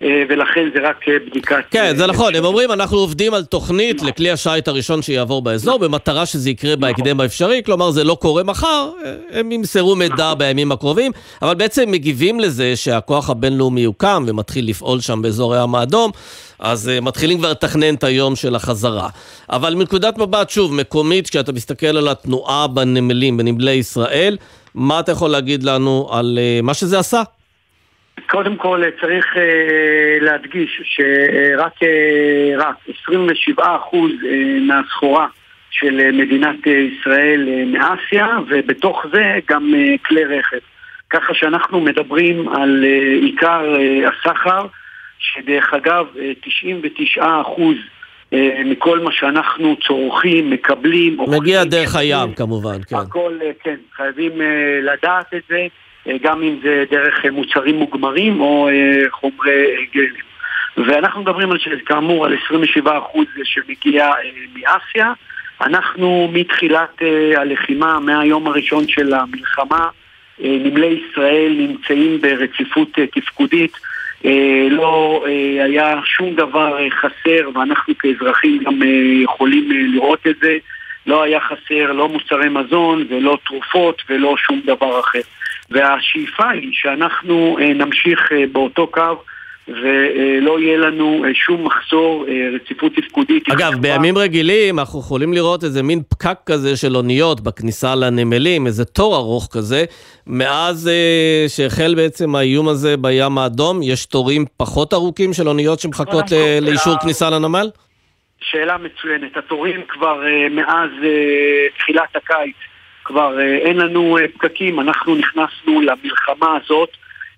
[0.02, 1.56] ולכן זה רק אה, בדיקת...
[1.70, 6.26] כן, זה נכון, הם אומרים, אנחנו עובדים על תוכנית לכלי השיט הראשון שיעבור באזור, במטרה
[6.26, 11.12] שזה יקרה בהקדם האפשרי, כלומר זה לא קורה מחר, אה, הם ימסרו מידע בימים הקרובים,
[11.42, 16.10] אבל בעצם מגיבים לזה שהכוח הבינלאומי יוקם ומתחיל לפעול שם באזור הים האדום,
[16.58, 19.08] אז מתחילים כבר לתכנן את היום של החזרה.
[19.50, 24.36] אבל מנקודת מבט, שוב, מקומית, כשאתה מסתכל על התנועה בנמלים, בנמלי ישראל,
[24.74, 27.22] מה אתה יכול להגיד לנו על מה שזה עשה?
[28.32, 31.86] קודם כל צריך uh, להדגיש שרק uh,
[32.58, 32.76] רק
[33.58, 33.94] 27% uh,
[34.60, 35.26] מהסחורה
[35.70, 39.74] של מדינת ישראל מאסיה ובתוך זה גם
[40.06, 40.58] כלי רכב.
[41.10, 42.84] ככה שאנחנו מדברים על
[43.22, 43.76] עיקר
[44.06, 44.66] הסחר
[45.18, 46.06] שדרך אגב
[47.16, 52.96] 99% uh, מכל מה שאנחנו צורכים, מקבלים, מגיע דרך הים כמובן, כן.
[52.96, 54.32] הכל, כן, חייבים
[54.82, 55.66] לדעת את זה.
[56.22, 58.68] גם אם זה דרך מוצרים מוגמרים או
[59.10, 60.32] חומרי גלם.
[60.76, 62.36] ואנחנו מדברים על כאמור על
[62.76, 62.86] 27%
[63.44, 64.10] שמגיע
[64.54, 65.12] מאסיה.
[65.60, 67.02] אנחנו מתחילת
[67.36, 69.88] הלחימה, מהיום הראשון של המלחמה,
[70.38, 73.72] נמלי ישראל נמצאים ברציפות תפקודית.
[74.70, 75.24] לא
[75.64, 78.80] היה שום דבר חסר ואנחנו כאזרחים גם
[79.22, 80.56] יכולים לראות את זה.
[81.06, 85.20] לא היה חסר לא מוצרי מזון ולא תרופות ולא שום דבר אחר.
[85.72, 88.20] והשאיפה היא שאנחנו נמשיך
[88.52, 89.16] באותו קו
[89.68, 93.48] ולא יהיה לנו שום מחסור, רציפות תפקודית.
[93.48, 98.84] אגב, בימים רגילים אנחנו יכולים לראות איזה מין פקק כזה של אוניות בכניסה לנמלים, איזה
[98.84, 99.84] תור ארוך כזה.
[100.26, 100.90] מאז
[101.48, 106.24] שהחל בעצם האיום הזה בים האדום, יש תורים פחות ארוכים של אוניות שמחכות
[106.62, 107.70] לאישור כניסה לנמל?
[108.40, 109.36] שאלה מצוינת.
[109.36, 110.90] התורים כבר מאז
[111.78, 112.56] תחילת הקיץ,
[113.12, 114.80] כבר uh, אין לנו uh, פקקים.
[114.80, 116.88] אנחנו נכנסנו למלחמה הזאת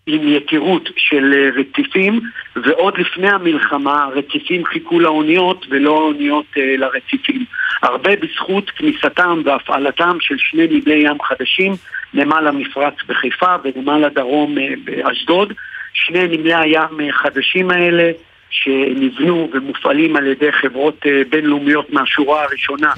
[0.07, 2.21] עם יתירות של uh, רציפים,
[2.57, 7.45] ועוד לפני המלחמה הרציפים חיכו לאוניות ולא האוניות לרציפים.
[7.83, 11.73] הרבה בזכות כניסתם והפעלתם של שני נמלי ים חדשים,
[12.15, 14.55] נמל המפרץ בחיפה ונמל הדרום
[14.85, 15.53] באשדוד.
[15.93, 18.11] שני נמלי הים חדשים האלה
[18.51, 22.93] שנבנו ומופעלים על ידי חברות בינלאומיות מהשורה הראשונה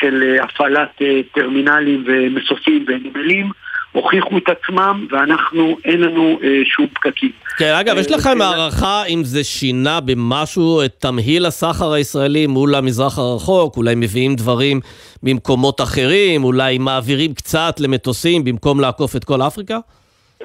[0.00, 1.02] של הפעלת
[1.34, 3.50] טרמינלים ומסופים ונמלים,
[3.92, 7.30] הוכיחו את עצמם ואנחנו, אין לנו שום פקקים.
[7.58, 13.18] כן, אגב, יש לכם הערכה אם זה שינה במשהו את תמהיל הסחר הישראלי מול המזרח
[13.18, 13.76] הרחוק?
[13.76, 14.80] אולי מביאים דברים
[15.22, 16.44] ממקומות אחרים?
[16.44, 19.78] אולי מעבירים קצת למטוסים במקום לעקוף את כל אפריקה?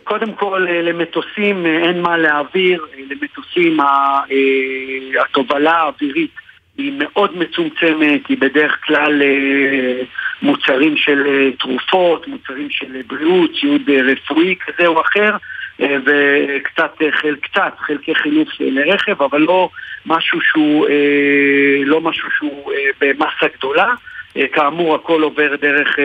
[0.03, 3.77] קודם כל, למטוסים אין מה להעביר, למטוסים
[5.25, 6.42] התובלה האווירית
[6.77, 9.21] היא מאוד מצומצמת, היא בדרך כלל
[10.41, 15.35] מוצרים של תרופות, מוצרים של בריאות, ציוד רפואי כזה או אחר.
[15.81, 16.93] אה, וקצת
[17.41, 19.69] קצת חלקי חילוף לרכב, אבל לא
[20.05, 20.87] משהו שהוא,
[21.85, 22.71] לא משהו שהוא
[23.01, 23.93] במסה גדולה.
[24.53, 25.99] כאמור, הכל עובר דרך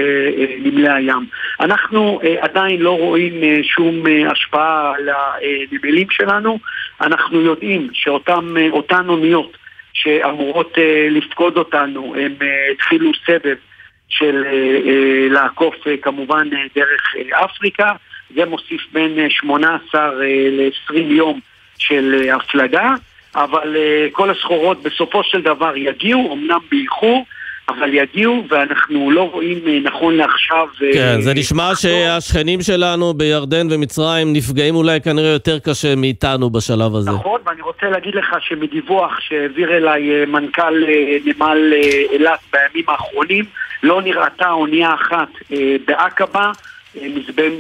[0.58, 1.26] נמלי הים.
[1.60, 6.58] אנחנו עדיין לא רואים שום השפעה על הנמלים שלנו.
[7.00, 9.56] אנחנו יודעים שאותן אוניות
[10.02, 10.72] שאמורות
[11.10, 12.34] לפקוד אותנו, הם
[12.72, 13.56] התחילו סבב
[14.08, 14.44] של
[15.30, 17.92] לעקוף כמובן דרך אפריקה.
[18.34, 21.40] זה מוסיף בין 18 אה, אה, ל-20 יום
[21.78, 22.94] של אה, הפלגה,
[23.34, 23.76] אבל
[24.12, 27.24] כל הסחורות בסופו של דבר יגיעו, אמנם באיחור.
[27.68, 30.66] אבל יגיעו, ואנחנו לא רואים נכון לעכשיו...
[30.94, 37.10] כן, זה נשמע שהשכנים שלנו בירדן ומצרים נפגעים אולי כנראה יותר קשה מאיתנו בשלב הזה.
[37.10, 40.84] נכון, ואני רוצה להגיד לך שמדיווח שהעביר אליי מנכ"ל
[41.24, 41.72] נמל
[42.12, 43.44] אילת בימים האחרונים,
[43.82, 45.28] לא נראתה אונייה אחת
[45.86, 46.52] בעקבה.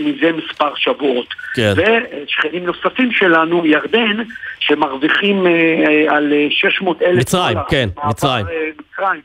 [0.00, 1.26] מזה מספר שבועות.
[1.54, 1.72] כן.
[1.76, 4.16] ושכנים נוספים שלנו, ירדן,
[4.58, 7.58] שמרוויחים אה, אה, על 600 אלף מצרים.
[7.68, 8.46] כן, מצרים.
[8.46, 9.20] אה, מצרים.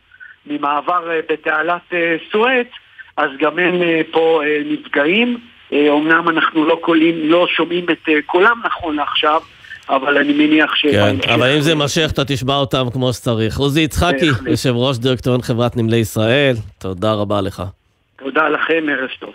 [0.48, 1.94] ממעבר בתעלת
[2.32, 2.68] סואץ,
[3.18, 3.82] אז גם הם
[4.12, 5.38] פה נפגעים.
[5.90, 9.42] אומנם אנחנו לא, קולים, לא שומעים את קולם נכון לעכשיו,
[9.90, 10.86] אבל אני מניח ש...
[10.86, 13.58] כן, אבל אם זה יימשך, אתה תשמע אותם כמו שצריך.
[13.58, 17.64] עוזי יצחקי, יושב ראש דירקטוריון חברת נמלי ישראל, תודה רבה לך.
[18.24, 19.34] תודה לכם, ערב טוב.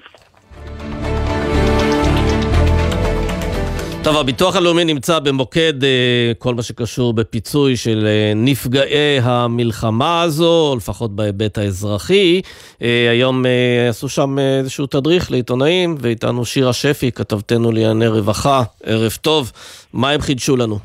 [4.04, 10.74] טוב, הביטוח הלאומי נמצא במוקד אה, כל מה שקשור בפיצוי של אה, נפגעי המלחמה הזו,
[10.76, 12.40] לפחות בהיבט האזרחי.
[12.82, 13.44] אה, היום
[13.88, 18.62] עשו שם איזשהו תדריך לעיתונאים, ואיתנו שירה שפי, כתבתנו לענייני רווחה.
[18.86, 19.52] ערב טוב,
[19.92, 20.76] מה הם חידשו לנו?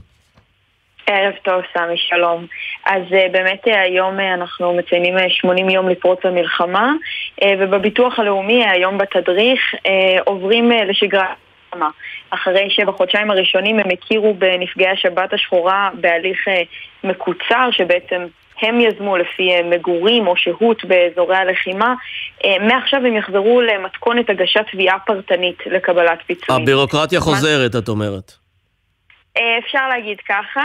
[1.07, 2.45] ערב טוב, סמי, שלום.
[2.85, 3.01] אז
[3.31, 6.93] באמת היום אנחנו מציינים 80 יום לפרוץ המלחמה,
[7.59, 9.61] ובביטוח הלאומי היום בתדריך
[10.25, 11.33] עוברים לשגרה.
[12.33, 16.61] אחרי שבחודשיים הראשונים הם הכירו בנפגעי השבת השחורה בהליך אה,
[17.03, 18.25] מקוצר שבעצם
[18.61, 21.93] הם יזמו לפי אה, מגורים או שהות באזורי הלחימה.
[22.45, 26.61] אה, מעכשיו הם יחזרו למתכונת הגשת תביעה פרטנית לקבלת פיצויים.
[26.61, 28.31] הבירוקרטיה חוזרת, את אומרת.
[29.59, 30.63] אפשר להגיד ככה,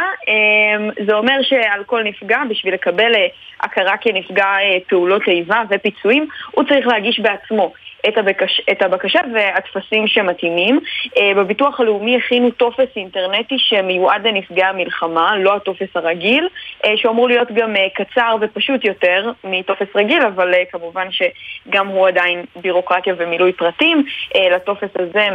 [1.07, 3.13] זה אומר שעל כל נפגע, בשביל לקבל
[3.61, 4.47] הכרה כנפגע
[4.89, 7.73] פעולות איבה ופיצויים, הוא צריך להגיש בעצמו
[8.09, 10.81] את, הבקש, את הבקשה והטפסים שמתאימים.
[11.07, 16.49] Uh, בביטוח הלאומי הכינו טופס אינטרנטי שמיועד לנפגעי המלחמה, לא הטופס הרגיל,
[16.85, 22.45] uh, שאמור להיות גם uh, קצר ופשוט יותר מטופס רגיל, אבל כמובן שגם הוא עדיין
[22.57, 24.05] בירוקרטיה ומילוי פרטים.
[24.51, 25.29] לטופס הזה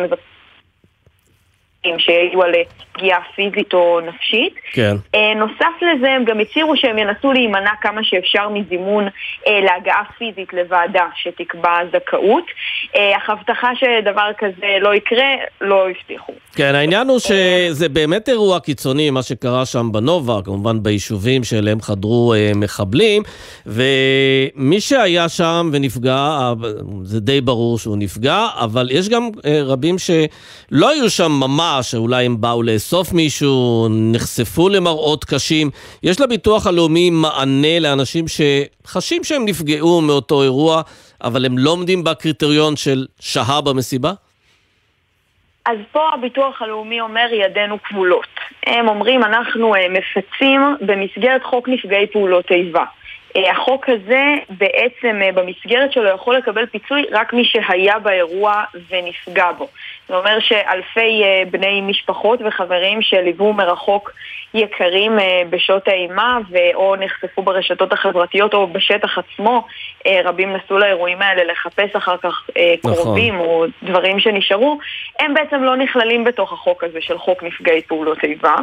[1.97, 2.51] שיהיו על
[2.93, 4.53] פגיעה פיזית או נפשית.
[4.73, 4.95] כן.
[5.15, 9.07] אה, נוסף לזה, הם גם הצהירו שהם ינסו להימנע כמה שאפשר מזימון
[9.47, 12.43] אה, להגעה פיזית לוועדה שתקבע זכאות.
[12.95, 15.29] אה, אך הבטחה שדבר כזה לא יקרה,
[15.61, 16.33] לא הבטיחו.
[16.55, 22.33] כן, העניין הוא שזה באמת אירוע קיצוני, מה שקרה שם בנובה, כמובן ביישובים שאליהם חדרו
[22.55, 23.23] מחבלים,
[23.65, 26.53] ומי שהיה שם ונפגע,
[27.03, 29.29] זה די ברור שהוא נפגע, אבל יש גם
[29.65, 35.69] רבים שלא היו שם ממש, שאולי הם באו לאסוף מישהו, נחשפו למראות קשים.
[36.03, 40.81] יש לביטוח הלאומי מענה לאנשים שחשים שהם נפגעו מאותו אירוע,
[41.23, 44.11] אבל הם לא עומדים בקריטריון של שהה במסיבה?
[45.65, 48.27] אז פה הביטוח הלאומי אומר ידינו כבולות.
[48.65, 52.85] הם אומרים אנחנו אה, מפצים במסגרת חוק נפגעי פעולות איבה.
[53.35, 59.51] אה, החוק הזה בעצם אה, במסגרת שלו יכול לקבל פיצוי רק מי שהיה באירוע ונפגע
[59.51, 59.67] בו.
[60.07, 64.11] זה אומר שאלפי אה, בני משפחות וחברים שליוו מרחוק
[64.53, 65.11] יקרים
[65.49, 66.39] בשעות האימה
[66.73, 69.67] או נחשפו ברשתות החברתיות או בשטח עצמו,
[70.23, 72.49] רבים נסעו לאירועים האלה לחפש אחר כך
[72.83, 72.93] נכון.
[72.95, 74.79] קרובים או דברים שנשארו,
[75.19, 78.55] הם בעצם לא נכללים בתוך החוק הזה של חוק נפגעי פעולות איבה.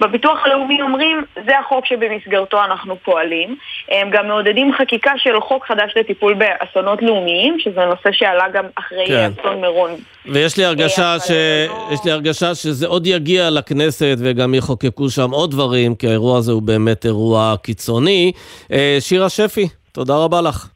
[0.00, 3.56] בביטוח הלאומי אומרים, זה החוק שבמסגרתו אנחנו פועלים.
[3.90, 9.06] הם גם מעודדים חקיקה של חוק חדש לטיפול באסונות לאומיים, שזה נושא שעלה גם אחרי
[9.06, 9.30] כן.
[9.40, 9.90] אסון מירון.
[10.26, 11.30] ויש לי הרגשה, אה, ש...
[11.30, 11.88] לא...
[11.92, 16.52] יש לי הרגשה שזה עוד יגיע לכנסת וגם יחוקקו שם עוד דברים, כי האירוע הזה
[16.52, 18.32] הוא באמת אירוע קיצוני.
[18.72, 20.68] אה, שירה שפי, תודה רבה לך.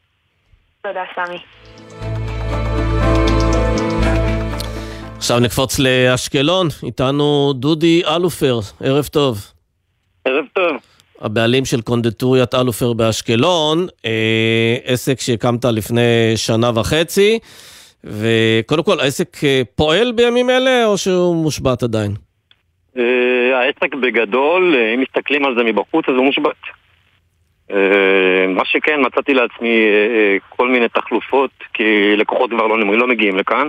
[0.82, 1.36] תודה, סמי.
[5.16, 9.52] עכשיו נקפוץ לאשקלון, איתנו דודי אלופר, ערב טוב.
[10.24, 10.76] ערב טוב.
[11.20, 17.38] הבעלים של קונדטוריית אלופר באשקלון, אה, עסק שהקמת לפני שנה וחצי,
[18.04, 22.10] וקודם כל, העסק אה, פועל בימים אלה או שהוא מושבת עדיין?
[22.98, 26.56] אה, העסק בגדול, אה, אם מסתכלים על זה מבחוץ, אז הוא מושבת.
[28.48, 29.86] מה שכן, מצאתי לעצמי
[30.48, 33.68] כל מיני תחלופות, כי לקוחות כבר לא, לא מגיעים לכאן.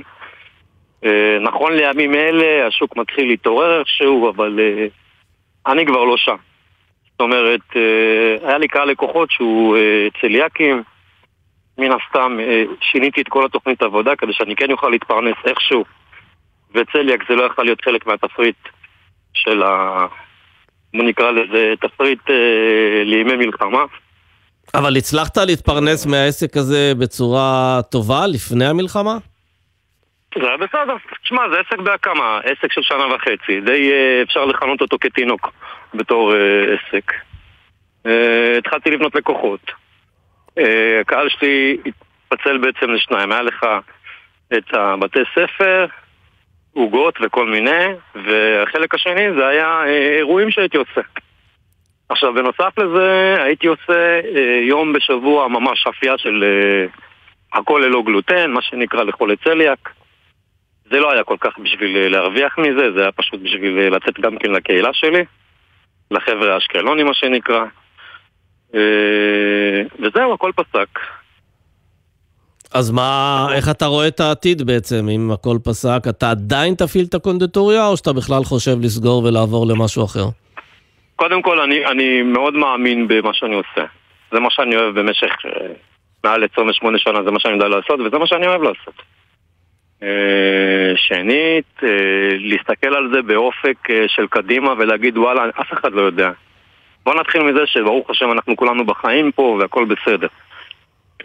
[1.42, 4.60] נכון לימים אלה, השוק מתחיל להתעורר איכשהו, אבל
[5.68, 6.36] אני כבר לא שם.
[7.12, 7.62] זאת אומרת,
[8.44, 9.78] היה לי קהל לקוחות שהוא
[10.22, 10.84] צליאקים,
[11.82, 15.84] מן הסתם אה, שיניתי את כל התוכנית עבודה כדי שאני כן אוכל להתפרנס איכשהו,
[16.76, 18.58] וצליאק זה לא יכול להיות חלק מהתפריט
[19.34, 20.06] של ה...
[20.94, 23.84] בוא נקרא לזה תפריט אה, לימי מלחמה.
[24.74, 29.18] אבל הצלחת להתפרנס מהעסק הזה בצורה טובה לפני המלחמה?
[30.36, 30.96] זה היה בסדר.
[31.24, 33.62] תשמע, זה עסק בהקמה, עסק של שנה וחצי.
[33.62, 35.52] די אה, אפשר לכנות אותו כתינוק
[35.94, 36.38] בתור אה,
[36.74, 37.12] עסק.
[38.06, 39.72] אה, התחלתי לבנות לקוחות.
[40.58, 43.32] אה, הקהל שלי התפצל בעצם לשניים.
[43.32, 43.66] היה לך
[44.58, 45.86] את הבתי ספר,
[46.74, 47.86] עוגות וכל מיני,
[48.16, 51.02] והחלק השני זה היה אה, אירועים שהייתי עושה.
[52.10, 56.43] עכשיו, בנוסף לזה, הייתי עושה אה, יום בשבוע ממש אפייה של
[57.54, 59.89] הכל ללא גלוטן, מה שנקרא לחולי צליאק.
[60.91, 64.52] זה לא היה כל כך בשביל להרוויח מזה, זה היה פשוט בשביל לצאת גם כן
[64.52, 65.26] לקהילה שלי,
[66.12, 67.66] לחבר'ה האשקלונים מה שנקרא.
[68.76, 70.99] אה, וזהו, הכל פסק.
[72.74, 75.99] אז מה, איך אתה רואה את העתיד בעצם, אם הכל פסק?
[76.09, 80.26] אתה עדיין תפעיל את הקונדטוריה, או שאתה בכלל חושב לסגור ולעבור למשהו אחר?
[81.15, 83.86] קודם כל, אני, אני מאוד מאמין במה שאני עושה.
[84.32, 85.67] זה מה שאני אוהב במשך אה,
[86.24, 89.01] מעל 28 שנה, זה מה שאני יודע לעשות, וזה מה שאני אוהב לעשות.
[90.03, 91.82] אה, שנית,
[92.39, 96.32] להסתכל על זה באופק של קדימה ולהגיד וואלה, אף אחד לא יודע.
[97.06, 100.28] בוא נתחיל מזה שברוך השם אנחנו כולנו בחיים פה והכל בסדר.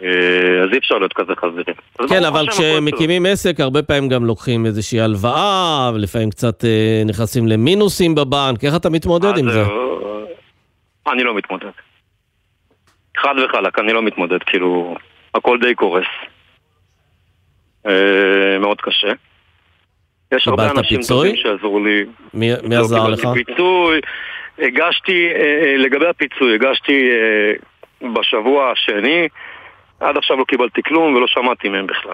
[0.03, 1.75] אה, אז אי אפשר להיות כזה חזירים.
[2.09, 2.47] כן, אבל.
[2.49, 8.75] כשמקימים עסק, הרבה פעמים גם לוקחים איזושהי הלוואה, ולפעמים קצת אה, נכנסים למינוסים בבנק, איך
[8.75, 9.61] אתה מתמודד עם זה?
[9.61, 11.69] אה, אני לא מתמודד.
[13.17, 14.95] חד וחלק, אני לא מתמודד, כאילו,
[15.35, 16.05] הכל די קורס.
[17.87, 19.11] אה, מאוד קשה.
[20.31, 20.99] יש הרבה אנשים?
[21.07, 22.05] טובים שעזרו לי.
[22.33, 23.27] מי מי עזר לך?
[23.33, 24.01] פיצוי,
[24.59, 29.27] הגשתי, אה, אה, לגבי הפיצוי, הגשתי אה, בשבוע השני,
[29.99, 32.13] עד עכשיו לא קיבלתי כלום ולא שמעתי מהם בכלל.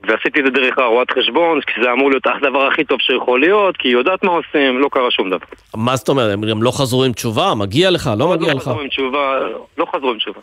[0.00, 3.76] ועשיתי את זה דרך הרואת חשבון, כי זה אמור להיות הדבר הכי טוב שיכול להיות,
[3.76, 5.46] כי היא יודעת מה עושים, לא קרה שום דבר.
[5.76, 7.54] מה זאת אומרת, הם גם לא חזרו עם תשובה?
[7.54, 8.10] מגיע לך?
[8.18, 8.62] לא מגיע לא לך?
[8.62, 9.38] חזרו עם תשובה,
[9.78, 10.40] לא חזרו עם תשובה.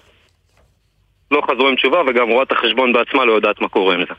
[1.32, 4.14] לא חזרו עם תשובה, וגם רואת החשבון בעצמה לא יודעת מה קורה עם זה.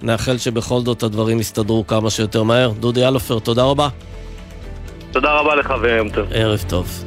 [0.01, 2.71] נאחל שבכל זאת הדברים יסתדרו כמה שיותר מהר.
[2.79, 3.87] דודי אלופר, תודה רבה.
[5.11, 6.25] תודה רבה לך ויום טוב.
[6.33, 7.03] ערב טוב.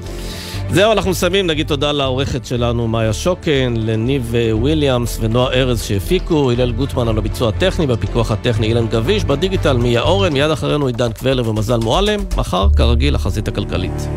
[0.71, 1.47] זהו, אנחנו מסיימים.
[1.47, 7.19] נגיד תודה לעורכת שלנו מאיה שוקן, לניב אה, וויליאמס ונועה ארז שהפיקו, הלל גוטמן על
[7.19, 12.21] הביצוע הטכני, בפיקוח הטכני אילן גביש, בדיגיטל מיה אורן, מיד אחרינו עידן קבלר ומזל מועלם,
[12.37, 14.09] מחר, כרגיל, החזית הכלכלית.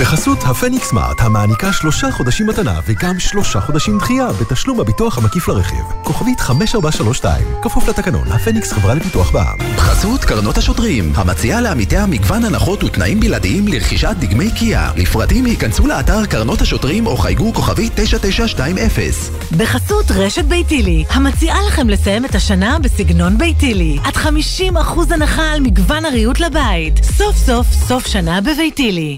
[0.00, 5.84] בחסות הפניקס סמארט, המעניקה שלושה חודשים מתנה וגם שלושה חודשים דחייה בתשלום הביטוח המקיף לרכיב.
[6.04, 9.58] כוכבית 5432, כפוף לתקנון, הפניקס חברה לפיתוח בע"מ.
[9.76, 14.90] בחסות קרנות השוטרים, המציעה לעמיתיה מגוון הנחות ותנאים בלעדיים לרכישת דגמי קיה.
[14.96, 19.10] לפרטים ייכנסו לאתר קרנות השוטרים או חייגו כוכבית 9920.
[19.56, 23.98] בחסות רשת ביתילי, המציעה לכם לסיים את השנה בסגנון ביתילי.
[24.04, 27.04] עד 50% הנחה על מגוון הריהוט לבית.
[27.04, 29.16] סוף סוף סוף שנה בביתילי.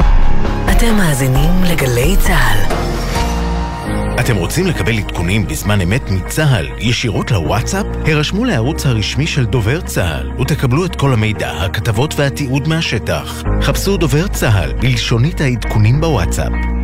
[0.83, 2.59] אתם מאזינים לגלי צה"ל.
[4.20, 7.87] אתם רוצים לקבל עדכונים בזמן אמת מצה"ל ישירות לוואטסאפ?
[8.07, 13.43] הרשמו לערוץ הרשמי של דובר צה"ל ותקבלו את כל המידע, הכתבות והתיעוד מהשטח.
[13.62, 16.82] חפשו דובר צה"ל בלשונית העדכונים בוואטסאפ.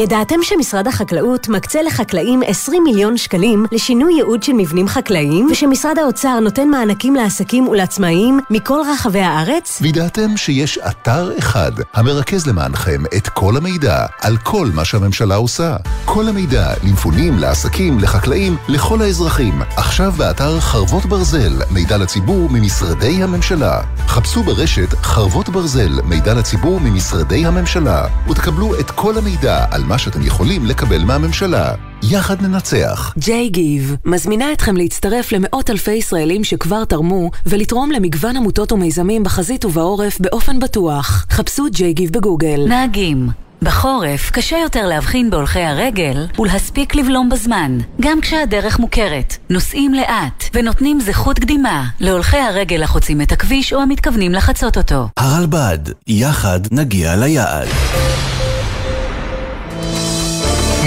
[0.00, 6.40] ידעתם שמשרד החקלאות מקצה לחקלאים 20 מיליון שקלים לשינוי ייעוד של מבנים חקלאיים, ושמשרד האוצר
[6.40, 9.78] נותן מענקים לעסקים ולעצמאים מכל רחבי הארץ?
[9.82, 15.76] וידעתם שיש אתר אחד המרכז למענכם את כל המידע על כל מה שהממשלה עושה.
[16.04, 19.62] כל המידע למפונים, לעסקים, לחקלאים, לכל האזרחים.
[19.76, 23.80] עכשיו באתר חרבות ברזל, מידע לציבור ממשרדי הממשלה.
[24.06, 30.26] חפשו ברשת חרבות ברזל, מידע לציבור ממשרדי הממשלה, ותקבלו את כל המידע על מה שאתם
[30.26, 31.74] יכולים לקבל מהממשלה.
[32.02, 33.14] יחד ננצח.
[33.18, 39.64] ג'יי גיב מזמינה אתכם להצטרף למאות אלפי ישראלים שכבר תרמו ולתרום למגוון עמותות ומיזמים בחזית
[39.64, 41.26] ובעורף באופן בטוח.
[41.30, 42.64] חפשו ג'יי גיב בגוגל.
[42.68, 43.28] נהגים
[43.62, 49.36] בחורף קשה יותר להבחין בהולכי הרגל ולהספיק לבלום בזמן, גם כשהדרך מוכרת.
[49.50, 55.08] נוסעים לאט ונותנים זכות קדימה להולכי הרגל החוצים את הכביש או המתכוונים לחצות אותו.
[55.16, 57.68] הרלב"ד, יחד נגיע ליעד.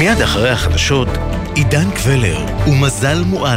[0.04, 1.08] מיד אחרי החדשות,
[1.56, 3.52] עידן קבלר ומזל מועד.